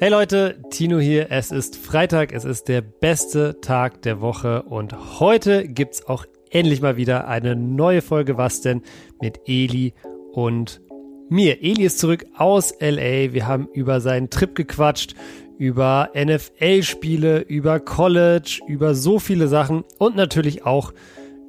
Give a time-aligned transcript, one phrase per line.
[0.00, 1.30] Hey Leute, Tino hier.
[1.30, 6.80] Es ist Freitag, es ist der beste Tag der Woche und heute gibt's auch endlich
[6.80, 8.82] mal wieder eine neue Folge Was denn
[9.20, 9.94] mit Eli
[10.32, 10.80] und
[11.28, 11.62] mir.
[11.62, 13.32] Eli ist zurück aus LA.
[13.32, 15.14] Wir haben über seinen Trip gequatscht,
[15.58, 20.92] über NFL-Spiele, über College, über so viele Sachen und natürlich auch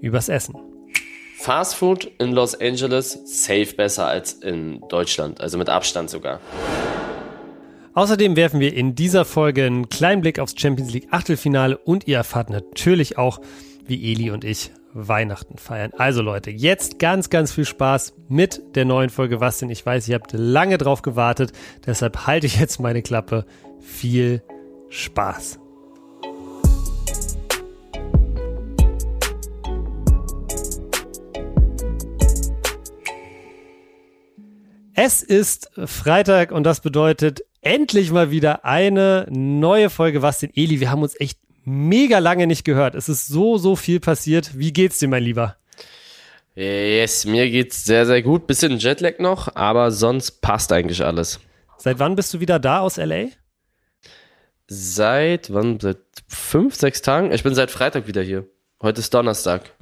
[0.02, 0.56] übers Essen.
[1.38, 6.40] Fast Food in Los Angeles safe besser als in Deutschland, also mit Abstand sogar.
[7.96, 12.18] Außerdem werfen wir in dieser Folge einen kleinen Blick aufs Champions League Achtelfinale und ihr
[12.18, 13.40] erfahrt natürlich auch,
[13.88, 15.94] wie Eli und ich Weihnachten feiern.
[15.98, 19.70] Also Leute, jetzt ganz, ganz viel Spaß mit der neuen Folge Was denn?
[19.70, 21.54] Ich weiß, ihr habt lange drauf gewartet,
[21.86, 23.46] deshalb halte ich jetzt meine Klappe.
[23.80, 24.44] Viel
[24.90, 25.60] Spaß.
[34.98, 40.80] Es ist Freitag und das bedeutet endlich mal wieder eine neue Folge Was denn Eli?
[40.80, 42.96] Wir haben uns echt mega lange nicht gehört.
[42.96, 44.58] Es ist so, so viel passiert.
[44.58, 45.58] Wie geht's dir, mein Lieber?
[46.54, 48.48] Yes, mir geht's sehr, sehr gut.
[48.48, 51.40] Bisschen Jetlag noch, aber sonst passt eigentlich alles.
[51.78, 53.26] Seit wann bist du wieder da aus LA?
[54.68, 55.80] Seit wann?
[55.80, 57.32] Seit fünf, sechs Tagen?
[57.34, 58.48] Ich bin seit Freitag wieder hier.
[58.82, 59.75] Heute ist Donnerstag.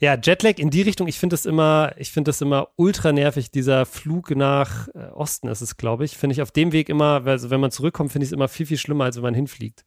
[0.00, 3.50] Ja, Jetlag in die Richtung, ich finde das immer, ich finde das immer ultra nervig,
[3.50, 6.16] dieser Flug nach äh, Osten ist es, glaube ich.
[6.16, 8.66] Finde ich auf dem Weg immer, also wenn man zurückkommt, finde ich es immer viel,
[8.66, 9.84] viel schlimmer, als wenn man hinfliegt.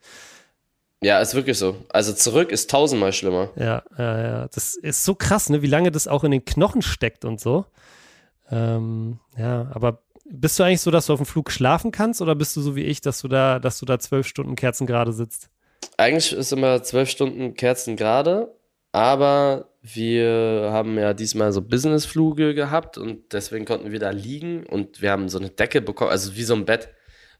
[1.01, 1.75] Ja, ist wirklich so.
[1.89, 3.51] Also zurück ist tausendmal schlimmer.
[3.55, 4.47] Ja, ja, ja.
[4.47, 7.65] Das ist so krass, ne, wie lange das auch in den Knochen steckt und so.
[8.49, 12.35] Ähm, ja, aber bist du eigentlich so, dass du auf dem Flug schlafen kannst oder
[12.35, 15.13] bist du so wie ich, dass du da, dass du da zwölf Stunden Kerzen gerade
[15.13, 15.49] sitzt?
[15.97, 18.53] Eigentlich ist immer zwölf Stunden Kerzen gerade,
[18.91, 25.01] aber wir haben ja diesmal so Businessflüge gehabt und deswegen konnten wir da liegen und
[25.01, 26.89] wir haben so eine Decke bekommen, also wie so ein Bett.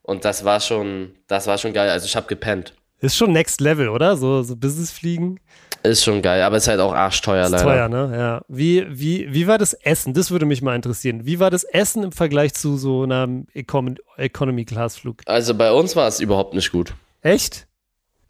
[0.02, 1.90] Und das war schon, das war schon geil.
[1.90, 2.74] Also ich habe gepennt.
[3.00, 4.16] Ist schon Next Level, oder?
[4.16, 5.40] So, so Businessfliegen.
[5.84, 7.64] Ist schon geil, aber ist halt auch arschteuer ist leider.
[7.64, 8.18] teuer, ne?
[8.18, 8.42] Ja.
[8.48, 10.14] Wie, wie, wie war das Essen?
[10.14, 11.26] Das würde mich mal interessieren.
[11.26, 15.22] Wie war das Essen im Vergleich zu so einem Econ Economy-Class-Flug?
[15.26, 16.96] Also bei uns war es überhaupt nicht gut.
[17.22, 17.68] Echt?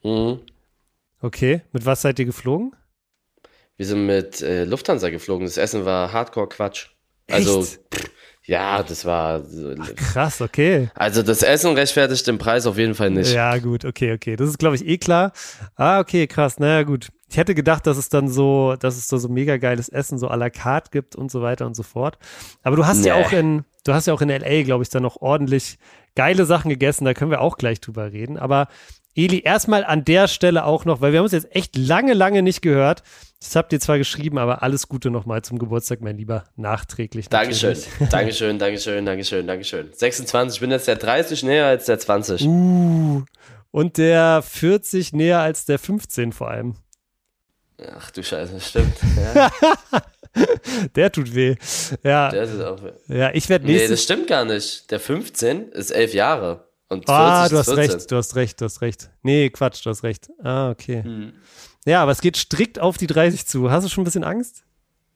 [0.03, 0.39] Mhm.
[1.21, 1.61] Okay.
[1.71, 2.75] Mit was seid ihr geflogen?
[3.77, 5.45] Wir sind mit äh, Lufthansa geflogen.
[5.45, 6.87] Das Essen war Hardcore-Quatsch.
[7.29, 7.79] Also, Echt?
[8.45, 9.43] ja, das war.
[9.79, 10.89] Ach, krass, okay.
[10.95, 13.33] Also, das Essen rechtfertigt den Preis auf jeden Fall nicht.
[13.33, 14.35] Ja, gut, okay, okay.
[14.35, 15.31] Das ist, glaube ich, eh klar.
[15.75, 16.57] Ah, okay, krass.
[16.59, 17.09] Naja, gut.
[17.29, 20.29] Ich hätte gedacht, dass es dann so, dass es da so mega geiles Essen so
[20.29, 22.17] à la carte gibt und so weiter und so fort.
[22.63, 23.09] Aber du hast Nee.
[23.09, 25.77] ja auch in, du hast ja auch in LA, glaube ich, dann noch ordentlich
[26.15, 27.03] geile Sachen gegessen.
[27.03, 28.37] Da können wir auch gleich drüber reden.
[28.37, 28.69] Aber
[29.17, 32.43] Eli, erstmal an der Stelle auch noch, weil wir haben uns jetzt echt lange, lange
[32.43, 33.01] nicht gehört.
[33.39, 37.27] Das habt ihr zwar geschrieben, aber alles Gute nochmal zum Geburtstag, mein Lieber, nachträglich.
[37.27, 37.69] Dankeschön.
[37.71, 37.87] natürlich.
[38.11, 39.89] Dankeschön, Dankeschön, Dankeschön, Dankeschön.
[39.91, 42.43] 26, ich bin jetzt der 30 näher als der 20.
[42.45, 43.23] Uh,
[43.71, 46.75] und der 40 näher als der 15 vor allem.
[47.97, 48.97] Ach du Scheiße, stimmt.
[49.33, 49.51] Ja,
[50.95, 51.55] Der tut weh.
[52.03, 54.91] Ja, der ist auch, ja ich werde nee, nächstes das stimmt gar nicht.
[54.91, 56.66] Der 15 ist 11 Jahre.
[56.89, 57.91] Und 40 Ah, du ist hast 14.
[57.95, 59.09] recht, du hast recht, du hast recht.
[59.21, 60.29] Nee, Quatsch, du hast recht.
[60.41, 61.03] Ah, okay.
[61.03, 61.33] Hm.
[61.85, 63.69] Ja, aber es geht strikt auf die 30 zu.
[63.71, 64.63] Hast du schon ein bisschen Angst?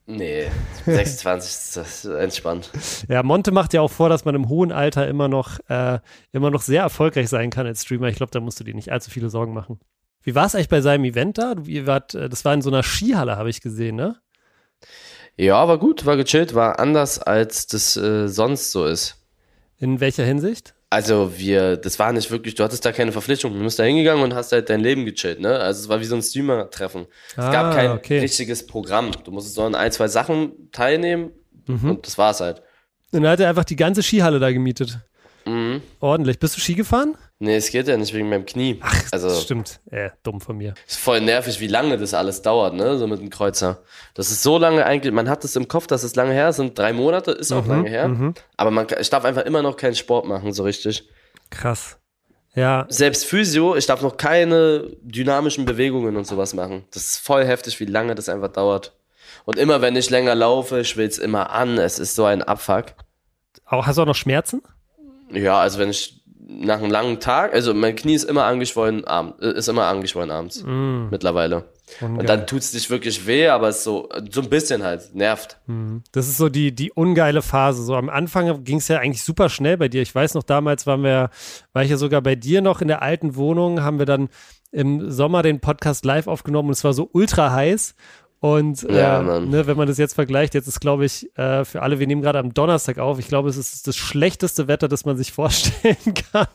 [0.07, 0.47] Nee,
[0.85, 2.71] 26 ist das entspannt.
[3.07, 5.99] Ja, Monte macht ja auch vor, dass man im hohen Alter immer noch, äh,
[6.33, 8.07] immer noch sehr erfolgreich sein kann als Streamer.
[8.09, 9.79] Ich glaube, da musst du dir nicht allzu viele Sorgen machen.
[10.23, 11.55] Wie war es eigentlich bei seinem Event da?
[11.55, 14.17] Du, ihr wart, äh, das war in so einer Skihalle, habe ich gesehen, ne?
[15.37, 19.17] Ja, war gut, war gechillt, war anders als das äh, sonst so ist.
[19.77, 20.75] In welcher Hinsicht?
[20.93, 24.21] Also wir, das war nicht wirklich, du hattest da keine Verpflichtung, du bist da hingegangen
[24.23, 25.57] und hast halt dein Leben gechillt, ne?
[25.57, 27.07] Also es war wie so ein Streamer-Treffen.
[27.31, 28.19] Es Ah, gab kein okay.
[28.19, 29.11] richtiges Programm.
[29.23, 31.31] Du musstest so an ein, zwei Sachen teilnehmen
[31.67, 31.91] Mhm.
[31.91, 32.61] und das war's halt.
[33.13, 34.99] Und dann hat er einfach die ganze Skihalle da gemietet.
[35.45, 35.81] Mhm.
[36.01, 36.39] Ordentlich.
[36.39, 37.15] Bist du Ski gefahren?
[37.41, 38.77] Nee, es geht ja nicht wegen meinem Knie.
[38.81, 39.79] Ach, also das stimmt.
[39.89, 40.75] Äh, dumm von mir.
[40.87, 42.97] ist voll nervig, wie lange das alles dauert, ne?
[42.97, 43.81] So mit dem Kreuzer.
[44.13, 46.57] Das ist so lange eigentlich, man hat es im Kopf, dass es lange her ist,
[46.57, 48.07] sind drei Monate, ist auch Mhm, lange her.
[48.07, 48.33] mhm.
[48.57, 51.09] Aber man, ich darf einfach immer noch keinen Sport machen, so richtig.
[51.49, 51.97] Krass.
[52.53, 56.83] Ja, Selbst Physio, ich darf noch keine dynamischen Bewegungen und sowas machen.
[56.93, 58.93] Das ist voll heftig, wie lange das einfach dauert.
[59.45, 61.77] Und immer wenn ich länger laufe, schwill's immer an.
[61.77, 62.87] Es ist so ein Abfuck.
[63.65, 64.61] auch, hast du auch noch Schmerzen?
[65.31, 66.20] Ja, also wenn ich
[66.59, 70.31] nach einem langen Tag, also mein Knie ist immer angeschwollen, abend, äh, ist immer angeschwollen
[70.31, 71.65] abends Mm, mittlerweile.
[72.01, 72.19] ungeil.
[72.19, 75.57] Und dann tut's nicht wirklich weh, aber es ist so, so ein bisschen halt, nervt.
[75.67, 76.03] Mhm.
[76.11, 77.83] Das ist so die, die ungeile Phase.
[77.83, 80.01] So am Anfang ging es ja eigentlich super schnell bei dir.
[80.01, 81.29] Ich weiß noch, damals waren wir,
[81.73, 84.29] war ich ja sogar bei dir noch in der alten Wohnung, haben wir dann
[84.71, 87.93] im Sommer den Podcast live aufgenommen und es war so ultra heiß.
[88.41, 89.49] Und äh, Ja, Mann.
[89.49, 92.23] ne, wenn man das jetzt vergleicht, jetzt ist, glaube ich, äh, für alle, wir nehmen
[92.23, 95.95] gerade am Donnerstag auf, ich glaube, es ist das schlechteste Wetter, das man sich vorstellen
[96.33, 96.47] kann.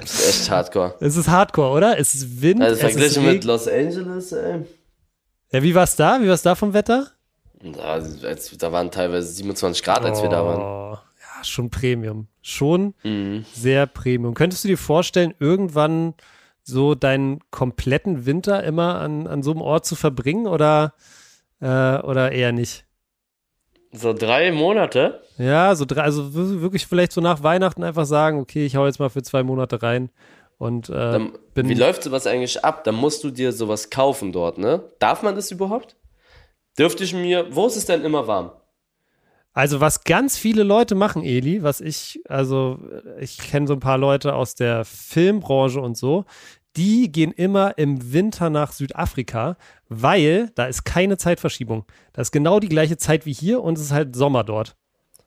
[0.00, 0.94] Das ist echt hardcore.
[1.00, 1.98] Es ist Hardcore, oder?
[1.98, 2.62] Es ist Wind.
[2.62, 3.42] Also es verglichen mit.
[3.44, 4.60] Los Angeles, ey.
[5.50, 6.20] Ja, wie war's da?
[6.22, 7.08] Wie war's da vom Wetter?
[7.62, 10.60] Da, als, da waren teilweise 27 Grad, als wir da waren.
[10.60, 12.28] Oh, ja, schon Premium.
[12.42, 13.44] Schon Mhm.
[13.52, 14.34] sehr Premium.
[14.34, 16.14] Könntest du dir vorstellen, irgendwann
[16.68, 20.92] so deinen kompletten Winter immer an, an so einem Ort zu verbringen oder,
[21.60, 21.66] äh,
[21.98, 22.84] oder eher nicht?
[23.92, 25.22] So drei Monate?
[25.38, 28.84] Ja, so drei, also wir- wirklich vielleicht so nach Weihnachten einfach sagen, okay, ich hau
[28.86, 30.10] jetzt mal für zwei Monate rein
[30.58, 32.84] und äh, Dann, bin wie läuft sowas eigentlich ab?
[32.84, 34.82] Dann musst du dir sowas kaufen dort, ne?
[34.98, 35.96] Darf man das überhaupt?
[36.78, 38.50] Dürfte ich mir, wo ist es denn immer warm?
[39.54, 42.78] Also was ganz viele Leute machen, Eli, was ich, also
[43.18, 46.26] ich kenne so ein paar Leute aus der Filmbranche und so,
[46.78, 49.56] die gehen immer im Winter nach Südafrika,
[49.88, 51.84] weil da ist keine Zeitverschiebung.
[52.14, 54.76] Das ist genau die gleiche Zeit wie hier und es ist halt Sommer dort.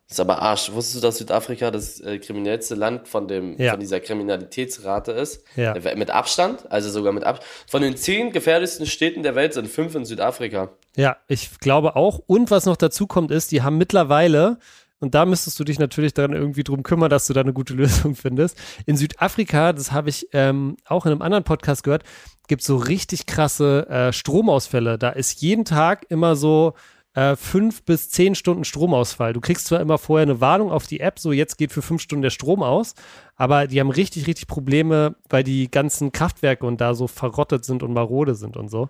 [0.08, 0.70] Das ist aber Arsch.
[0.72, 3.70] Wusstest du, dass Südafrika das äh, kriminellste Land von, dem, Ja.
[3.70, 5.42] von dieser Kriminalitätsrate ist?
[5.56, 5.74] Ja.
[5.74, 7.48] Äh, Mit Abstand, also sogar mit Abstand.
[7.66, 10.70] Von den zehn gefährlichsten Städten der Welt sind fünf in Südafrika.
[10.96, 12.18] Ja, ich glaube auch.
[12.26, 14.58] Und was noch dazu kommt, ist, die haben mittlerweile,
[15.02, 17.74] und da müsstest du dich natürlich dann irgendwie drum kümmern, dass du da eine gute
[17.74, 18.56] Lösung findest.
[18.86, 22.04] In Südafrika, das habe ich ähm, auch in einem anderen Podcast gehört,
[22.46, 24.98] gibt so richtig krasse äh, Stromausfälle.
[24.98, 26.74] Da ist jeden Tag immer so
[27.14, 29.32] äh, fünf bis zehn Stunden Stromausfall.
[29.32, 32.00] Du kriegst zwar immer vorher eine Warnung auf die App, so jetzt geht für fünf
[32.00, 32.94] Stunden der Strom aus,
[33.34, 37.82] aber die haben richtig, richtig Probleme, weil die ganzen Kraftwerke und da so verrottet sind
[37.82, 38.88] und marode sind und so.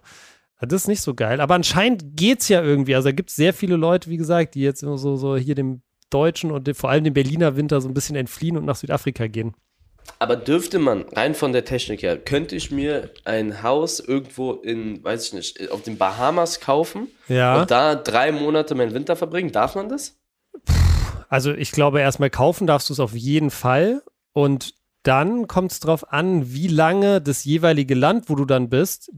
[0.61, 1.41] Das ist nicht so geil.
[1.41, 2.95] Aber anscheinend geht's ja irgendwie.
[2.95, 5.57] Also da gibt es sehr viele Leute, wie gesagt, die jetzt immer so, so hier
[5.57, 5.83] dem
[6.13, 9.27] deutschen und dem, vor allem dem Berliner Winter so ein bisschen entfliehen und nach Südafrika
[9.27, 9.55] gehen.
[10.19, 15.03] Aber dürfte man, rein von der Technik her, könnte ich mir ein Haus irgendwo in,
[15.03, 17.61] weiß ich nicht, auf den Bahamas kaufen Ja.
[17.61, 19.53] und da drei Monate meinen Winter verbringen?
[19.53, 20.19] Darf man das?
[21.29, 24.03] Also ich glaube, erstmal kaufen darfst du es auf jeden Fall.
[24.33, 29.11] Und dann kommt es drauf an, wie lange das jeweilige Land, wo du dann bist,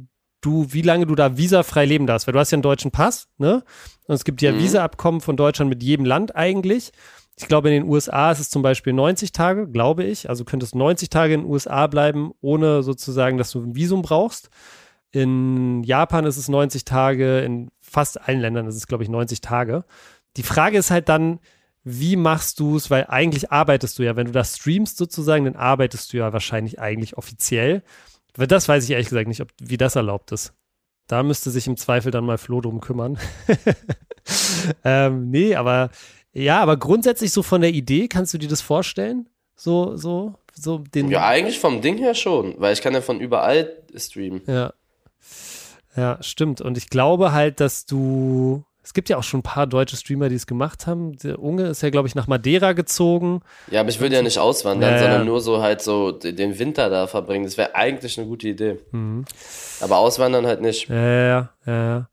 [0.44, 2.26] du, wie lange du da visafrei leben darfst.
[2.26, 3.64] Weil du hast ja einen deutschen Pass, ne?
[4.06, 4.58] Und es gibt ja Mhm.
[4.58, 6.92] Visaabkommen von Deutschland mit jedem Land eigentlich.
[7.36, 10.28] Ich glaube, in den USA ist es zum Beispiel 90 Tage, glaube ich.
[10.28, 14.50] Also könntest 90 Tage in den USA bleiben, ohne sozusagen, dass du ein Visum brauchst.
[15.10, 19.40] In Japan ist es 90 Tage, in fast allen Ländern ist es, glaube ich, 90
[19.40, 19.84] Tage.
[20.36, 21.40] Die Frage ist halt dann,
[21.84, 22.90] wie machst du es?
[22.90, 26.80] Weil eigentlich arbeitest du ja, wenn du das streamst sozusagen, dann arbeitest du ja wahrscheinlich
[26.80, 27.82] eigentlich offiziell.
[28.36, 30.54] Weil das weiß ich ehrlich gesagt nicht, ob, wie das erlaubt ist.
[31.06, 33.18] Da müsste sich im Zweifel dann mal Flo drum kümmern.
[34.84, 35.90] ähm, nee, aber
[36.32, 39.28] ja, aber grundsätzlich so von der Idee, kannst du dir das vorstellen?
[39.54, 41.08] So, so, so den.
[41.10, 44.42] Ja, eigentlich vom Ding her schon, weil ich kann ja von überall streamen.
[44.46, 44.72] Ja.
[45.96, 46.60] Ja, stimmt.
[46.60, 48.64] Und ich glaube halt, dass du.
[48.84, 51.16] Es gibt ja auch schon ein paar deutsche Streamer, die es gemacht haben.
[51.16, 53.40] Der Unge ist ja, glaube ich, nach Madeira gezogen.
[53.70, 55.02] Ja, aber ich würde ja nicht auswandern, Ja, ja.
[55.02, 57.44] sondern nur so halt so den Winter da verbringen.
[57.44, 58.76] Das wäre eigentlich eine gute Idee.
[58.92, 59.24] Mhm.
[59.80, 60.88] Aber auswandern halt nicht.
[60.88, 62.08] Ja, ja, ja.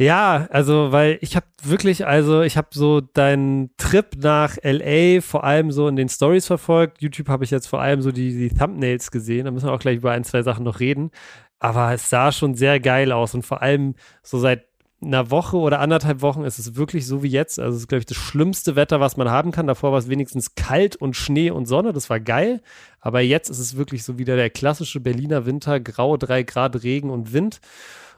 [0.00, 5.42] Ja, also, weil ich habe wirklich, also ich habe so deinen Trip nach LA vor
[5.42, 7.02] allem so in den Stories verfolgt.
[7.02, 9.46] YouTube habe ich jetzt vor allem so die, die Thumbnails gesehen.
[9.46, 11.10] Da müssen wir auch gleich über ein, zwei Sachen noch reden.
[11.58, 14.67] Aber es sah schon sehr geil aus und vor allem so seit
[15.00, 17.58] einer Woche oder anderthalb Wochen ist es wirklich so wie jetzt.
[17.60, 19.68] Also es ist, glaube ich, das schlimmste Wetter, was man haben kann.
[19.68, 21.92] Davor war es wenigstens kalt und Schnee und Sonne.
[21.92, 22.60] Das war geil.
[23.00, 25.78] Aber jetzt ist es wirklich so wieder der klassische Berliner Winter.
[25.78, 27.60] Graue drei Grad Regen und Wind.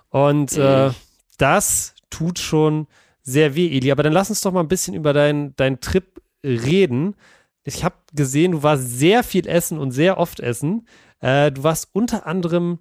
[0.08, 0.90] Und äh,
[1.36, 2.86] das tut schon
[3.22, 3.92] sehr weh, Eli.
[3.92, 7.14] Aber dann lass uns doch mal ein bisschen über deinen deinen Trip reden.
[7.62, 10.86] Ich habe gesehen, du warst sehr viel essen und sehr oft essen.
[11.20, 12.78] Äh, du warst unter anderem,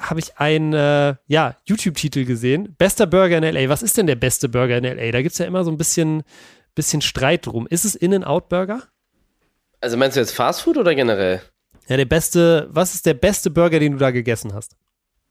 [0.00, 2.74] habe ich einen äh, ja, YouTube-Titel gesehen.
[2.78, 3.68] Bester Burger in LA.
[3.68, 5.12] Was ist denn der beste Burger in LA?
[5.12, 6.22] Da gibt es ja immer so ein bisschen,
[6.74, 7.66] bisschen Streit drum.
[7.68, 8.82] Ist es In-N-Out-Burger?
[9.80, 11.42] Also meinst du jetzt Fastfood oder generell?
[11.88, 14.76] Ja, der beste, was ist der beste Burger, den du da gegessen hast?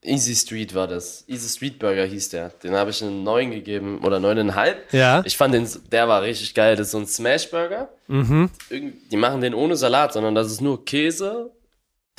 [0.02, 1.26] Easy Street war das.
[1.28, 2.50] Easy Street Burger hieß der.
[2.50, 4.76] Den habe ich einen 9 gegeben oder 9,5.
[4.92, 5.22] Ja.
[5.26, 6.76] Ich fand den, der war richtig geil.
[6.76, 7.90] Das ist so ein Smash Burger.
[8.08, 8.50] Mhm.
[8.72, 11.52] Die machen den ohne Salat, sondern das ist nur Käse,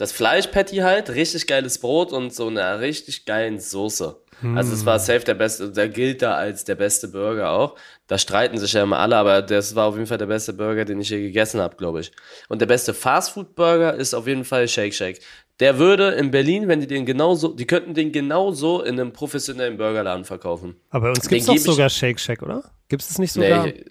[0.00, 4.16] das Fleischpatty halt, richtig geiles Brot und so eine richtig geilen Soße.
[4.54, 7.76] Also es war safe der beste, der gilt da als der beste Burger auch.
[8.06, 10.86] Da streiten sich ja immer alle, aber das war auf jeden Fall der beste Burger,
[10.86, 12.12] den ich je gegessen habe, glaube ich.
[12.48, 15.20] Und der beste Fastfood-Burger ist auf jeden Fall Shake Shake.
[15.60, 19.76] Der würde in Berlin, wenn die den genauso, die könnten den genauso in einem professionellen
[19.76, 20.76] Burgerladen verkaufen.
[20.88, 22.64] Aber bei uns gibt es doch sogar Shake Shack, oder?
[22.88, 23.66] Gibt es nicht sogar?
[23.66, 23.84] Nee,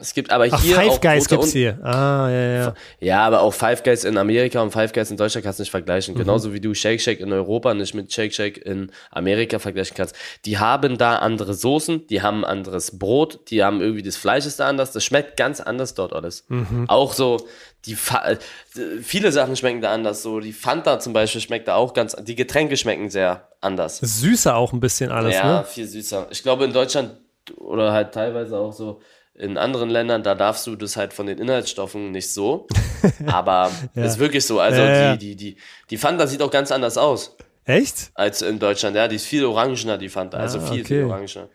[0.00, 1.78] Es gibt aber Ach, hier Five auch Guys gibt's hier.
[1.84, 2.74] Ah, ja, ja.
[3.00, 5.70] Ja, aber auch Five Guys in Amerika und Five Guys in Deutschland kannst du nicht
[5.70, 6.14] vergleichen.
[6.14, 6.18] Mhm.
[6.18, 10.16] Genauso wie du Shake Shack in Europa nicht mit Shake Shack in Amerika vergleichen kannst.
[10.46, 14.60] Die haben da andere Soßen, die haben anderes Brot, die haben irgendwie das Fleisch ist
[14.60, 14.92] da anders.
[14.92, 16.44] Das schmeckt ganz anders dort alles.
[16.48, 16.86] Mhm.
[16.88, 17.46] Auch so,
[17.84, 18.36] die Fa äh,
[19.02, 20.22] viele Sachen schmecken da anders.
[20.22, 22.16] So die Fanta zum Beispiel schmeckt da auch ganz.
[22.16, 23.98] Die Getränke schmecken sehr anders.
[23.98, 25.64] Süßer auch ein bisschen alles, ja, ne?
[25.64, 26.28] viel süßer.
[26.30, 27.16] Ich glaube in Deutschland
[27.56, 29.00] oder halt teilweise auch so
[29.40, 32.66] in anderen Ländern, da darfst du das halt von den Inhaltsstoffen nicht so.
[33.26, 34.04] Aber Ja.
[34.04, 34.60] ist wirklich so.
[34.60, 35.56] Also Ja, die, die, die,
[35.90, 38.10] die Fanta sieht auch ganz anders aus Echt?
[38.14, 38.96] als in Deutschland.
[38.96, 40.36] Ja, die ist viel orangener, die Fanta.
[40.38, 40.84] Also Ah, viel, okay.
[40.84, 41.48] viel orangener.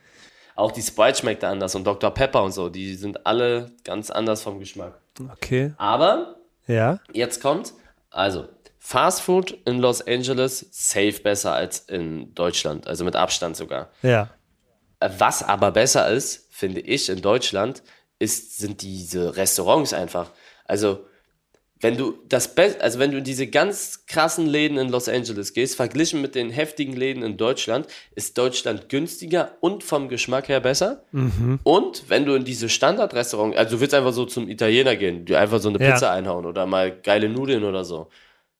[0.55, 2.11] Auch die Sprite schmeckt da anders und Dr.
[2.13, 4.99] Pepper und so, die sind alle ganz anders vom Geschmack.
[5.33, 5.73] Okay.
[5.77, 6.37] Aber
[6.67, 6.99] Ja.
[7.13, 7.73] Jetzt kommt,
[8.09, 8.47] also
[8.79, 13.89] Fast Food in Los Angeles safe besser als in Deutschland, also mit Abstand sogar.
[14.03, 14.29] Ja.
[15.17, 17.83] Was aber besser ist, finde ich, in Deutschland,
[18.17, 20.31] ist, sind diese Restaurants einfach.
[20.63, 21.05] Also,
[21.81, 25.51] wenn du das Be also wenn du in diese ganz krassen Läden in Los Angeles
[25.51, 30.61] gehst, verglichen mit den heftigen Läden in Deutschland, ist Deutschland günstiger und vom Geschmack her
[30.61, 31.03] besser.
[31.63, 35.39] Und wenn du in diese Standardrestaurants, also du willst einfach so zum Italiener gehen, dir
[35.41, 35.91] einfach so eine Ja.
[35.91, 38.07] Pizza einhauen oder mal geile Nudeln oder so.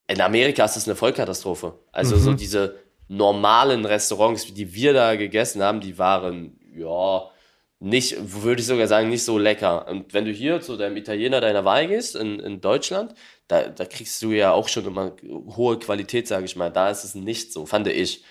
[0.08, 1.80] In Amerika ist das eine Vollkatastrophe.
[1.94, 2.76] Also so diese
[3.08, 7.30] normalen Restaurants, die wir da gegessen haben, die waren, ja,
[7.80, 9.88] nicht, würde ich sogar sagen, nicht so lecker.
[9.88, 13.14] Und wenn du hier zu deinem Italiener deiner Wahl gehst, in, in Deutschland,
[13.48, 15.14] da, da kriegst du ja auch schon immer
[15.56, 16.72] hohe Qualität, sage ich mal.
[16.72, 18.24] Da ist es nicht so, fand ich.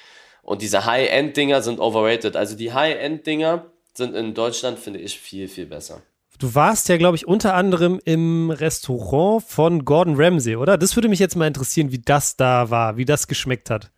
[0.43, 2.37] Und diese High-End-Dinger sind overrated.
[2.37, 6.03] Also die High-End-Dinger sind in Deutschland, finde ich, viel, viel besser.
[6.39, 10.77] Du warst ja, glaube ich, unter anderem im Restaurant von Gordon Ramsay, oder?
[10.77, 13.93] Das würde mich jetzt mal interessieren, wie das da war, wie das geschmeckt hat.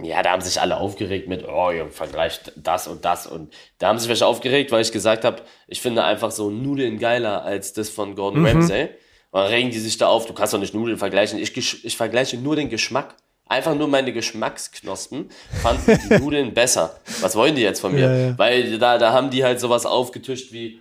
[0.00, 3.26] Ja, da haben sich alle aufgeregt mit, oh, ihr vergleicht das und das.
[3.26, 6.98] Und da haben sich welche aufgeregt, weil ich gesagt habe, ich finde einfach so Nudeln
[6.98, 8.90] geiler als das von Gordon Ramsay.
[9.30, 11.40] Und dann regen die sich da auf, du kannst doch nicht Nudeln vergleichen.
[11.40, 13.16] Ich, ich vergleiche nur den Geschmack.
[13.46, 15.30] Einfach nur meine Geschmacksknospen
[15.62, 17.00] fanden die Nudeln besser.
[17.20, 18.04] Was wollen die jetzt von mir?
[18.04, 18.38] Ja, ja.
[18.38, 20.80] Weil da, da haben die halt sowas aufgetischt wie,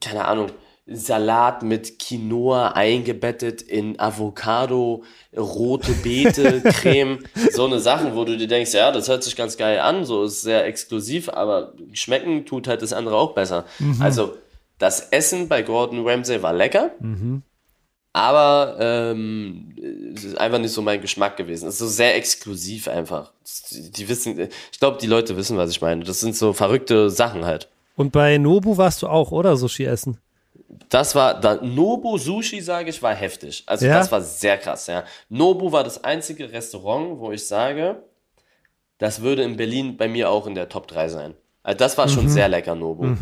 [0.00, 0.52] keine Ahnung,
[0.92, 5.04] Salat mit Quinoa eingebettet in Avocado,
[5.36, 7.20] rote Beete, Creme,
[7.52, 10.24] so eine Sachen, wo du dir denkst, ja, das hört sich ganz geil an, so
[10.24, 13.64] ist sehr exklusiv, aber schmecken tut halt das andere auch besser.
[14.00, 14.36] Also
[14.78, 16.90] das Essen bei Gordon Ramsay war lecker,
[18.12, 19.76] aber ähm,
[20.14, 21.68] es ist einfach nicht so mein Geschmack gewesen.
[21.68, 23.32] Es ist so sehr exklusiv einfach.
[23.70, 26.02] Die, die wissen, ich glaube, die Leute wissen, was ich meine.
[26.02, 27.68] Das sind so verrückte Sachen halt.
[27.94, 29.56] Und bei Nobu warst du auch, oder?
[29.56, 30.18] Sushi essen.
[30.90, 33.62] Das war, da, Nobu Sushi, sage ich, war heftig.
[33.66, 33.94] Also Ja?
[33.98, 35.04] das war sehr krass, ja.
[35.28, 38.02] Nobu war das einzige Restaurant, wo ich sage,
[38.98, 41.34] das würde in Berlin bei mir auch in der Top 3 sein.
[41.62, 42.10] Also das war Mhm.
[42.10, 43.14] schon sehr lecker, Nobu.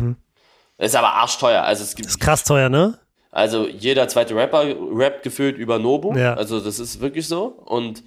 [0.79, 1.63] Ist aber arschteuer.
[1.63, 2.99] Also es gibt, Ist krass teuer, ne?
[3.31, 4.65] also jeder zweite Rapper
[4.97, 6.17] rappt gefühlt über Nobu.
[6.17, 6.35] Ja.
[6.35, 7.45] Also das ist wirklich so.
[7.67, 8.03] Und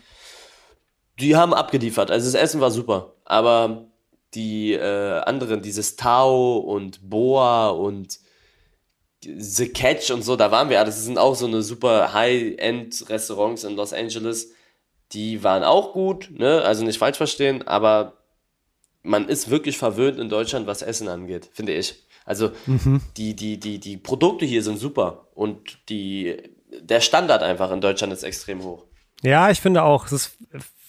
[1.20, 2.10] die haben abgeliefert.
[2.10, 3.13] Also das Essen war super.
[3.25, 3.86] Aber
[4.34, 8.18] die äh, anderen, dieses Tao und Boa und
[9.24, 10.84] The Catch und so, da waren wir.
[10.84, 14.51] Das sind auch so eine super High-End-Restaurants in Los Angeles.
[15.12, 16.62] Die waren auch gut, ne?
[16.62, 18.18] Also nicht falsch verstehen, aber
[19.04, 22.04] man ist wirklich verwöhnt in Deutschland, was Essen angeht, finde ich.
[22.25, 22.51] Also
[23.18, 26.38] die, die, die, die Produkte hier sind super und die,
[26.80, 28.86] der Standard einfach in Deutschland ist extrem hoch.
[29.24, 30.06] Ja, ich finde auch.
[30.06, 30.38] Es ist,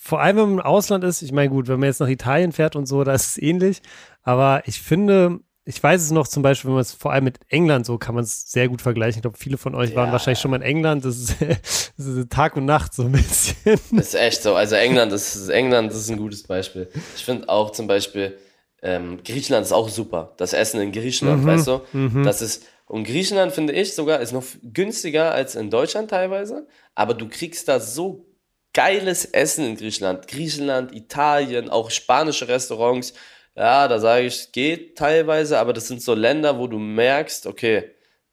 [0.00, 2.52] vor allem, wenn man im Ausland ist, ich meine, gut, wenn man jetzt nach Italien
[2.52, 3.82] fährt und so, da ist es ähnlich.
[4.22, 7.38] Aber ich finde, ich weiß es noch zum Beispiel, wenn man es vor allem mit
[7.48, 9.18] England so kann man es sehr gut vergleichen.
[9.18, 10.12] Ich glaube, viele von euch waren Ja.
[10.12, 11.04] wahrscheinlich schon mal in England.
[11.04, 11.36] Das ist,
[11.96, 13.56] das ist Tag und Nacht so ein bisschen.
[13.64, 14.54] Das ist echt so.
[14.56, 16.88] Also England ist, England ist ein gutes Beispiel.
[17.16, 18.38] Ich finde auch zum Beispiel,
[18.82, 20.34] ähm, Griechenland ist auch super.
[20.36, 21.82] Das Essen in Griechenland, weißt du?
[22.24, 26.66] Das ist, und Griechenland finde ich sogar ist noch günstiger als in Deutschland teilweise.
[26.96, 28.26] Aber du kriegst da so
[28.74, 30.26] geiles Essen in Griechenland.
[30.26, 33.14] Griechenland, Italien, auch spanische Restaurants.
[33.54, 37.84] Ja, da sage ich, geht teilweise, aber das sind so Länder, wo du merkst, okay,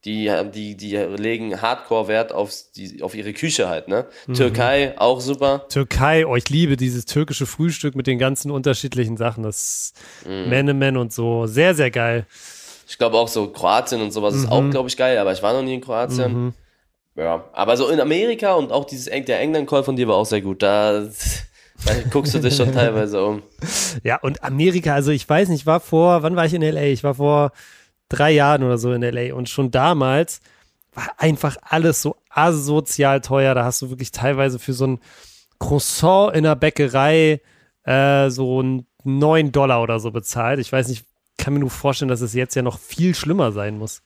[0.06, 4.08] die, die, die legen Hardcore-Wert auf, die, auf ihre Küche halt, ne?
[4.34, 5.66] Türkei, auch super.
[5.68, 9.44] Türkei, oh, ich liebe dieses türkische Frühstück mit den ganzen unterschiedlichen Sachen.
[9.44, 9.94] Das
[10.26, 10.50] Mhm.
[10.50, 11.48] Menemen und so.
[11.48, 12.26] Sehr, sehr geil.
[12.88, 15.54] Ich glaube auch so Kroatien und sowas ist auch, glaube ich, geil, aber ich war
[15.54, 16.54] noch nie in Kroatien.
[17.16, 20.42] Ja, aber so in Amerika und auch dieses der England-Call von dir war auch sehr
[20.42, 20.64] gut.
[20.64, 21.04] Da,
[21.86, 23.44] da guckst du dich schon teilweise um.
[24.04, 26.84] Ja, und Amerika, also ich weiß nicht, ich war vor, wann war ich in LA?
[26.84, 27.52] Ich war vor
[28.10, 30.42] drei Jahren oder so in LA und schon damals
[30.94, 33.56] war einfach alles so asozial teuer.
[33.56, 35.00] Da hast du wirklich teilweise für so ein
[35.60, 37.42] Croissant in der Bäckerei
[37.84, 40.60] äh, so ein 9 Dollar oder so bezahlt.
[40.60, 41.06] Ich weiß nicht,
[41.38, 44.02] kann mir nur vorstellen, dass es jetzt ja noch viel schlimmer sein muss.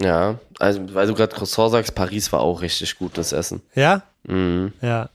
[0.00, 3.62] Ja, also weil du gerade Croissant sagst, Paris war auch richtig gut, das Essen.
[3.74, 4.02] Ja?
[4.24, 4.72] Mhm.
[4.80, 5.08] Ja.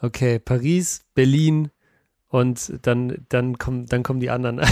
[0.00, 1.70] Okay, Paris, Berlin
[2.28, 4.60] und dann, dann, kommen, dann kommen die anderen.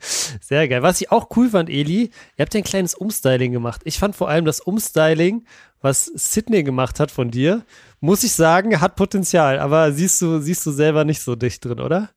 [0.00, 0.82] Sehr geil.
[0.82, 3.80] Was ich auch cool fand, Eli, ihr habt ja ein kleines Umstyling gemacht.
[3.84, 5.46] Ich fand vor allem das Umstyling,
[5.80, 7.64] was Sydney gemacht hat von dir,
[8.00, 9.58] muss ich sagen, hat Potenzial.
[9.60, 12.10] Aber siehst du, siehst du selber nicht so dicht drin, oder?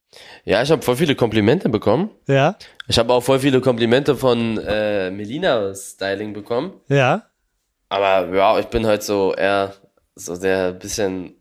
[0.44, 2.10] Ja, ich habe voll viele Komplimente bekommen.
[2.26, 2.56] Ja.
[2.88, 6.74] Ich habe auch voll viele Komplimente von äh, Melina Styling bekommen.
[6.88, 7.26] Ja.
[7.88, 9.74] Aber ja, ich bin halt so eher
[10.14, 11.36] so der bisschen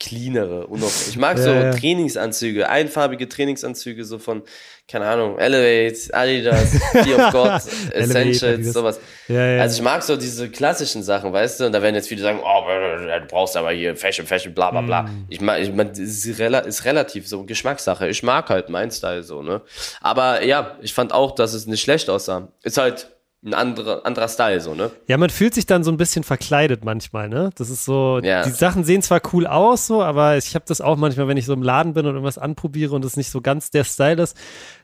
[0.00, 0.66] cleanere.
[0.66, 1.70] Unauf ich mag Ja, so ja.
[1.72, 4.42] Trainingsanzüge, einfarbige Trainingsanzüge, so von,
[4.86, 9.00] keine Ahnung, Elevate, Adidas, Fear of God, Essentials, sowas.
[9.26, 9.60] Ja.
[9.60, 11.66] Also ich mag so diese klassischen Sachen, weißt du?
[11.66, 14.82] Und da werden jetzt viele sagen, oh, du brauchst aber hier Fashion, Fashion, bla bla
[14.82, 15.02] bla.
[15.02, 15.26] Mm.
[15.28, 18.08] Ich mag, ich mein, ist, rela ist relativ so Geschmackssache.
[18.08, 19.62] Ich mag halt meinen Style so, ne?
[20.00, 22.48] Aber ja, ich fand auch, dass es nicht schlecht aussah.
[22.62, 23.08] Ist halt
[23.44, 24.90] ein anderer, anderer Style so, ne?
[25.06, 27.50] Ja, man fühlt sich dann so ein bisschen verkleidet manchmal, ne?
[27.54, 28.42] Das ist so, Ja.
[28.42, 31.46] die Sachen sehen zwar cool aus, so, aber ich habe das auch manchmal, wenn ich
[31.46, 34.36] so im Laden bin und irgendwas anprobiere und es nicht so ganz der Style ist,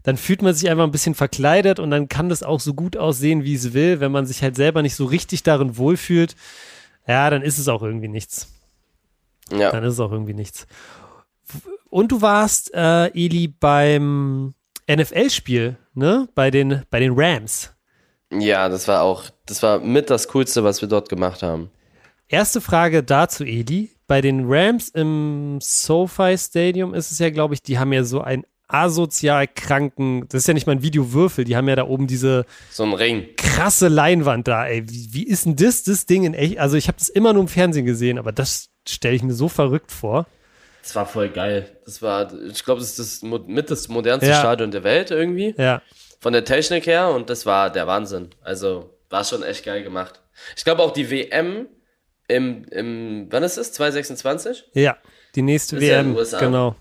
[0.04, 2.96] dann fühlt man sich einfach ein bisschen verkleidet und dann kann das auch so gut
[2.96, 3.98] aussehen, wie es will.
[3.98, 6.36] Wenn man sich halt selber nicht so richtig darin wohlfühlt,
[7.08, 8.48] ja, dann ist es auch irgendwie nichts.
[9.50, 9.72] Ja.
[9.72, 10.68] Dann ist es auch irgendwie nichts.
[11.90, 14.54] Und du warst, äh, Eli, beim
[14.88, 16.28] NFL-Spiel, ne?
[16.36, 17.73] Bei den, bei den Rams.
[18.40, 21.70] Ja, das war auch, das war mit das Coolste, was wir dort gemacht haben.
[22.28, 23.90] Erste Frage dazu, Edi.
[24.06, 28.20] Bei den Rams im SoFi Stadium ist es ja, glaube ich, die haben ja so
[28.20, 32.06] einen asozial kranken, das ist ja nicht mal ein Videowürfel, die haben ja da oben
[32.06, 33.28] diese So ein Ring.
[33.36, 34.82] krasse Leinwand da, ey.
[34.88, 36.58] Wie, wie ist denn das, das Ding in echt?
[36.58, 39.48] Also ich habe das immer nur im Fernsehen gesehen, aber das stelle ich mir so
[39.48, 40.26] verrückt vor.
[40.82, 41.78] Das war voll geil.
[41.86, 44.40] Das war, ich glaube, das ist das mit das modernste Ja.
[44.40, 45.54] Stadion der Welt irgendwie.
[45.56, 45.80] Ja.
[46.24, 48.30] Von der Technik her und das war der Wahnsinn.
[48.42, 50.22] Also war schon echt geil gemacht.
[50.56, 51.66] Ich glaube auch die WM
[52.28, 53.74] im, im wann ist es?
[53.74, 54.70] 2026?
[54.72, 54.96] Ja.
[55.34, 56.38] Die nächste Ist ja in WM, den USA.
[56.40, 56.76] genau.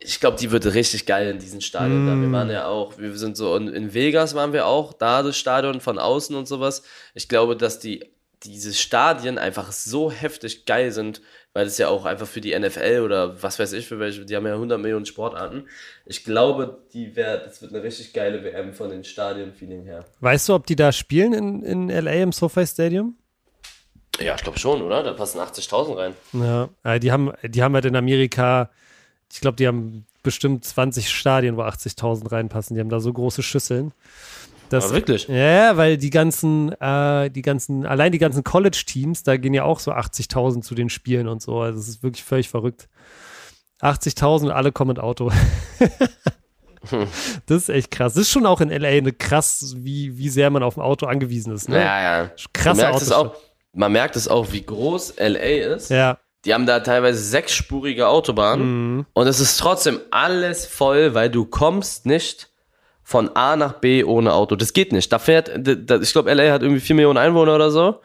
[0.00, 2.06] Ich glaube, die wird richtig geil in diesen Stadion.
[2.06, 2.12] Da.
[2.12, 2.32] Wir Mm.
[2.34, 5.80] waren ja auch, wir sind so in, in Vegas waren wir auch, da das Stadion
[5.80, 6.82] von außen und sowas.
[7.14, 8.04] Ich glaube, dass die
[8.42, 11.22] diese Stadien einfach so heftig geil sind,
[11.54, 14.34] weil es ja auch einfach für die NFL oder was weiß ich für welche, die
[14.36, 15.68] haben ja 100 Millionen Sportarten.
[16.06, 20.04] Ich glaube, die wär, das wird eine richtig geile WM von den Stadien-Feeling her.
[20.20, 23.16] Weißt du, ob die da spielen in, in LA im SoFi Stadium?
[24.20, 25.02] Ja, ich glaube schon, oder?
[25.02, 26.14] Da passen 80.000 rein.
[26.32, 26.68] Ja.
[26.84, 28.70] Äh, die haben, die haben halt in Amerika,
[29.30, 32.74] ich glaube, die haben bestimmt 20 Stadien, wo 80.000 reinpassen.
[32.74, 33.92] Die haben da so große Schüsseln.
[34.72, 35.28] Das, Aber wirklich?
[35.28, 39.80] Ja, weil die ganzen, äh, die ganzen, allein die ganzen College-Teams, da gehen ja auch
[39.80, 41.60] so 80.000 zu den Spielen und so.
[41.60, 42.88] Also das ist wirklich völlig verrückt.
[43.82, 45.30] 80.000 und alle kommen mit Auto.
[47.46, 48.14] das ist echt krass.
[48.14, 51.06] Das ist schon auch in LA eine krass, wie, wie sehr man auf ein Auto
[51.06, 51.68] angewiesen ist.
[51.68, 51.76] Ne?
[51.78, 52.30] Ja, ja.
[52.52, 53.36] Krasse man merkt, es Autostadt.
[53.36, 55.90] auch, man merkt es auch, wie groß LA ist.
[55.90, 56.18] Ja.
[56.44, 59.06] Die haben da teilweise sechsspurige Autobahnen Mhm.
[59.12, 62.50] und es ist trotzdem alles voll, weil du kommst nicht
[63.12, 64.56] von A nach B ohne Auto.
[64.56, 65.12] Das geht nicht.
[65.12, 68.00] Da fährt, da, ich glaube, LA hat irgendwie 4 Millionen Einwohner oder so.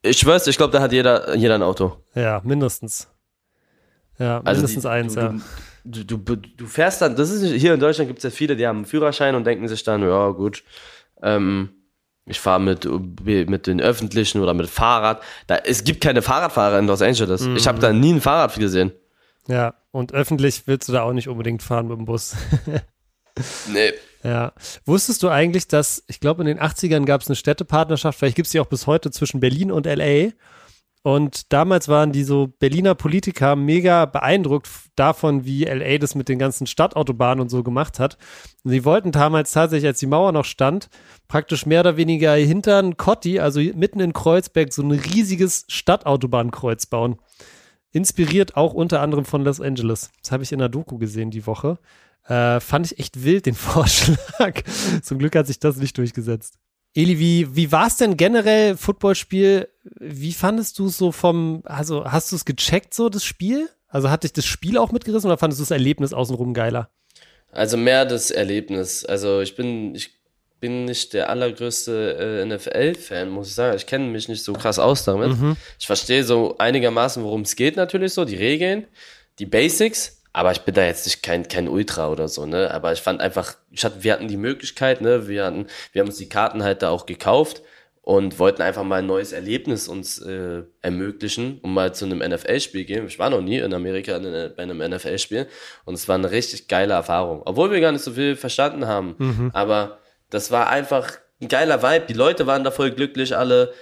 [0.00, 1.98] Ich schwör's, ich glaube, da hat jeder, jeder ein Auto.
[2.14, 3.08] Ja, mindestens.
[4.18, 5.34] Ja, Also mindestens die, eins, du, ja.
[5.84, 8.66] Du, du, du, fährst dann, das ist hier in Deutschland gibt es ja viele, die
[8.66, 10.64] haben einen Führerschein und denken sich dann, ja gut,
[11.22, 11.70] ähm,
[12.26, 12.88] ich fahre mit,
[13.24, 15.22] mit den Öffentlichen oder mit Fahrrad.
[15.46, 17.46] Da, es gibt keine Fahrradfahrer in Los Angeles.
[17.54, 18.92] Ich habe da nie ein Fahrrad gesehen.
[19.46, 22.34] Ja, und öffentlich willst du da auch nicht unbedingt fahren mit dem Bus.
[23.72, 23.92] Nee.
[24.22, 24.52] Ja.
[24.84, 28.46] Wusstest du eigentlich, dass, ich glaube, in den 80ern gab es eine Städtepartnerschaft, vielleicht gibt
[28.46, 30.32] es die auch bis heute zwischen Berlin und LA.
[31.02, 36.38] Und damals waren die so Berliner Politiker mega beeindruckt davon, wie LA das mit den
[36.38, 38.18] ganzen Stadtautobahnen und so gemacht hat.
[38.64, 40.90] Und sie wollten damals tatsächlich, als die Mauer noch stand,
[41.28, 47.16] praktisch mehr oder weniger hintern Cotti, also mitten in Kreuzberg, so ein riesiges Stadtautobahnkreuz bauen.
[47.92, 50.10] Inspiriert auch unter anderem von Los Angeles.
[50.22, 51.78] Das habe ich in der Doku gesehen die Woche.
[52.28, 54.62] Äh, fand ich echt wild, den Vorschlag.
[55.02, 56.54] Zum Glück hat sich das nicht durchgesetzt.
[56.94, 59.68] Eli, wie, wie war es denn generell, Footballspiel?
[59.98, 63.68] Wie fandest du es so vom, also hast du es gecheckt, so das Spiel?
[63.88, 66.90] Also hat dich das Spiel auch mitgerissen oder fandest du das Erlebnis außenrum geiler?
[67.52, 69.04] Also mehr das Erlebnis.
[69.04, 70.18] Also ich bin, ich
[70.60, 73.76] bin nicht der allergrößte äh, NFL-Fan, muss ich sagen.
[73.76, 75.30] Ich kenne mich nicht so krass aus damit.
[75.78, 78.86] Ich verstehe so einigermaßen, worum es geht natürlich so, die Regeln,
[79.38, 80.17] die Basics.
[80.32, 82.70] Aber ich bin da jetzt nicht kein, kein Ultra oder so, ne?
[82.72, 85.26] Aber ich fand einfach, ich hatte, wir hatten die Möglichkeit, ne?
[85.28, 87.62] Wir hatten, wir haben uns die Karten halt da auch gekauft
[88.02, 92.84] und wollten einfach mal ein neues Erlebnis uns äh, ermöglichen, um mal zu einem NFL-Spiel
[92.84, 93.06] gehen.
[93.06, 95.46] Ich war noch nie in Amerika in, einer- bei einem NFL-Spiel
[95.84, 97.42] und es war eine richtig geile Erfahrung.
[97.44, 99.50] Obwohl wir gar nicht so viel verstanden haben.
[99.54, 99.98] Aber
[100.30, 101.10] das war einfach
[101.40, 102.06] ein geiler Vibe.
[102.08, 103.72] Die Leute waren da voll glücklich, alle.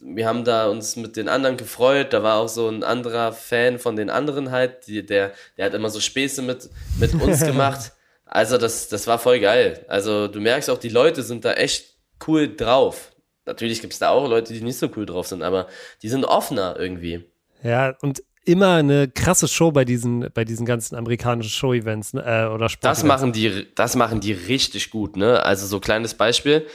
[0.00, 2.12] Wir haben da uns mit den anderen gefreut.
[2.12, 5.74] Da war auch so ein anderer Fan von den anderen halt, die, der, der hat
[5.74, 6.68] immer so Späße mit,
[6.98, 7.92] mit uns gemacht.
[8.24, 9.84] Also das, das war voll geil.
[9.88, 13.12] Also du merkst auch, die Leute sind da echt cool drauf.
[13.44, 15.66] Natürlich gibt es da auch Leute, die nicht so cool drauf sind, aber
[16.02, 17.24] die sind offener irgendwie.
[17.62, 22.52] Ja, und immer eine krasse Show bei diesen, bei diesen ganzen amerikanischen Show-Events ne, äh,
[22.52, 22.84] oder Sport.
[22.84, 25.44] Das machen die, das machen die richtig gut, ne?
[25.44, 26.66] Also so kleines Beispiel.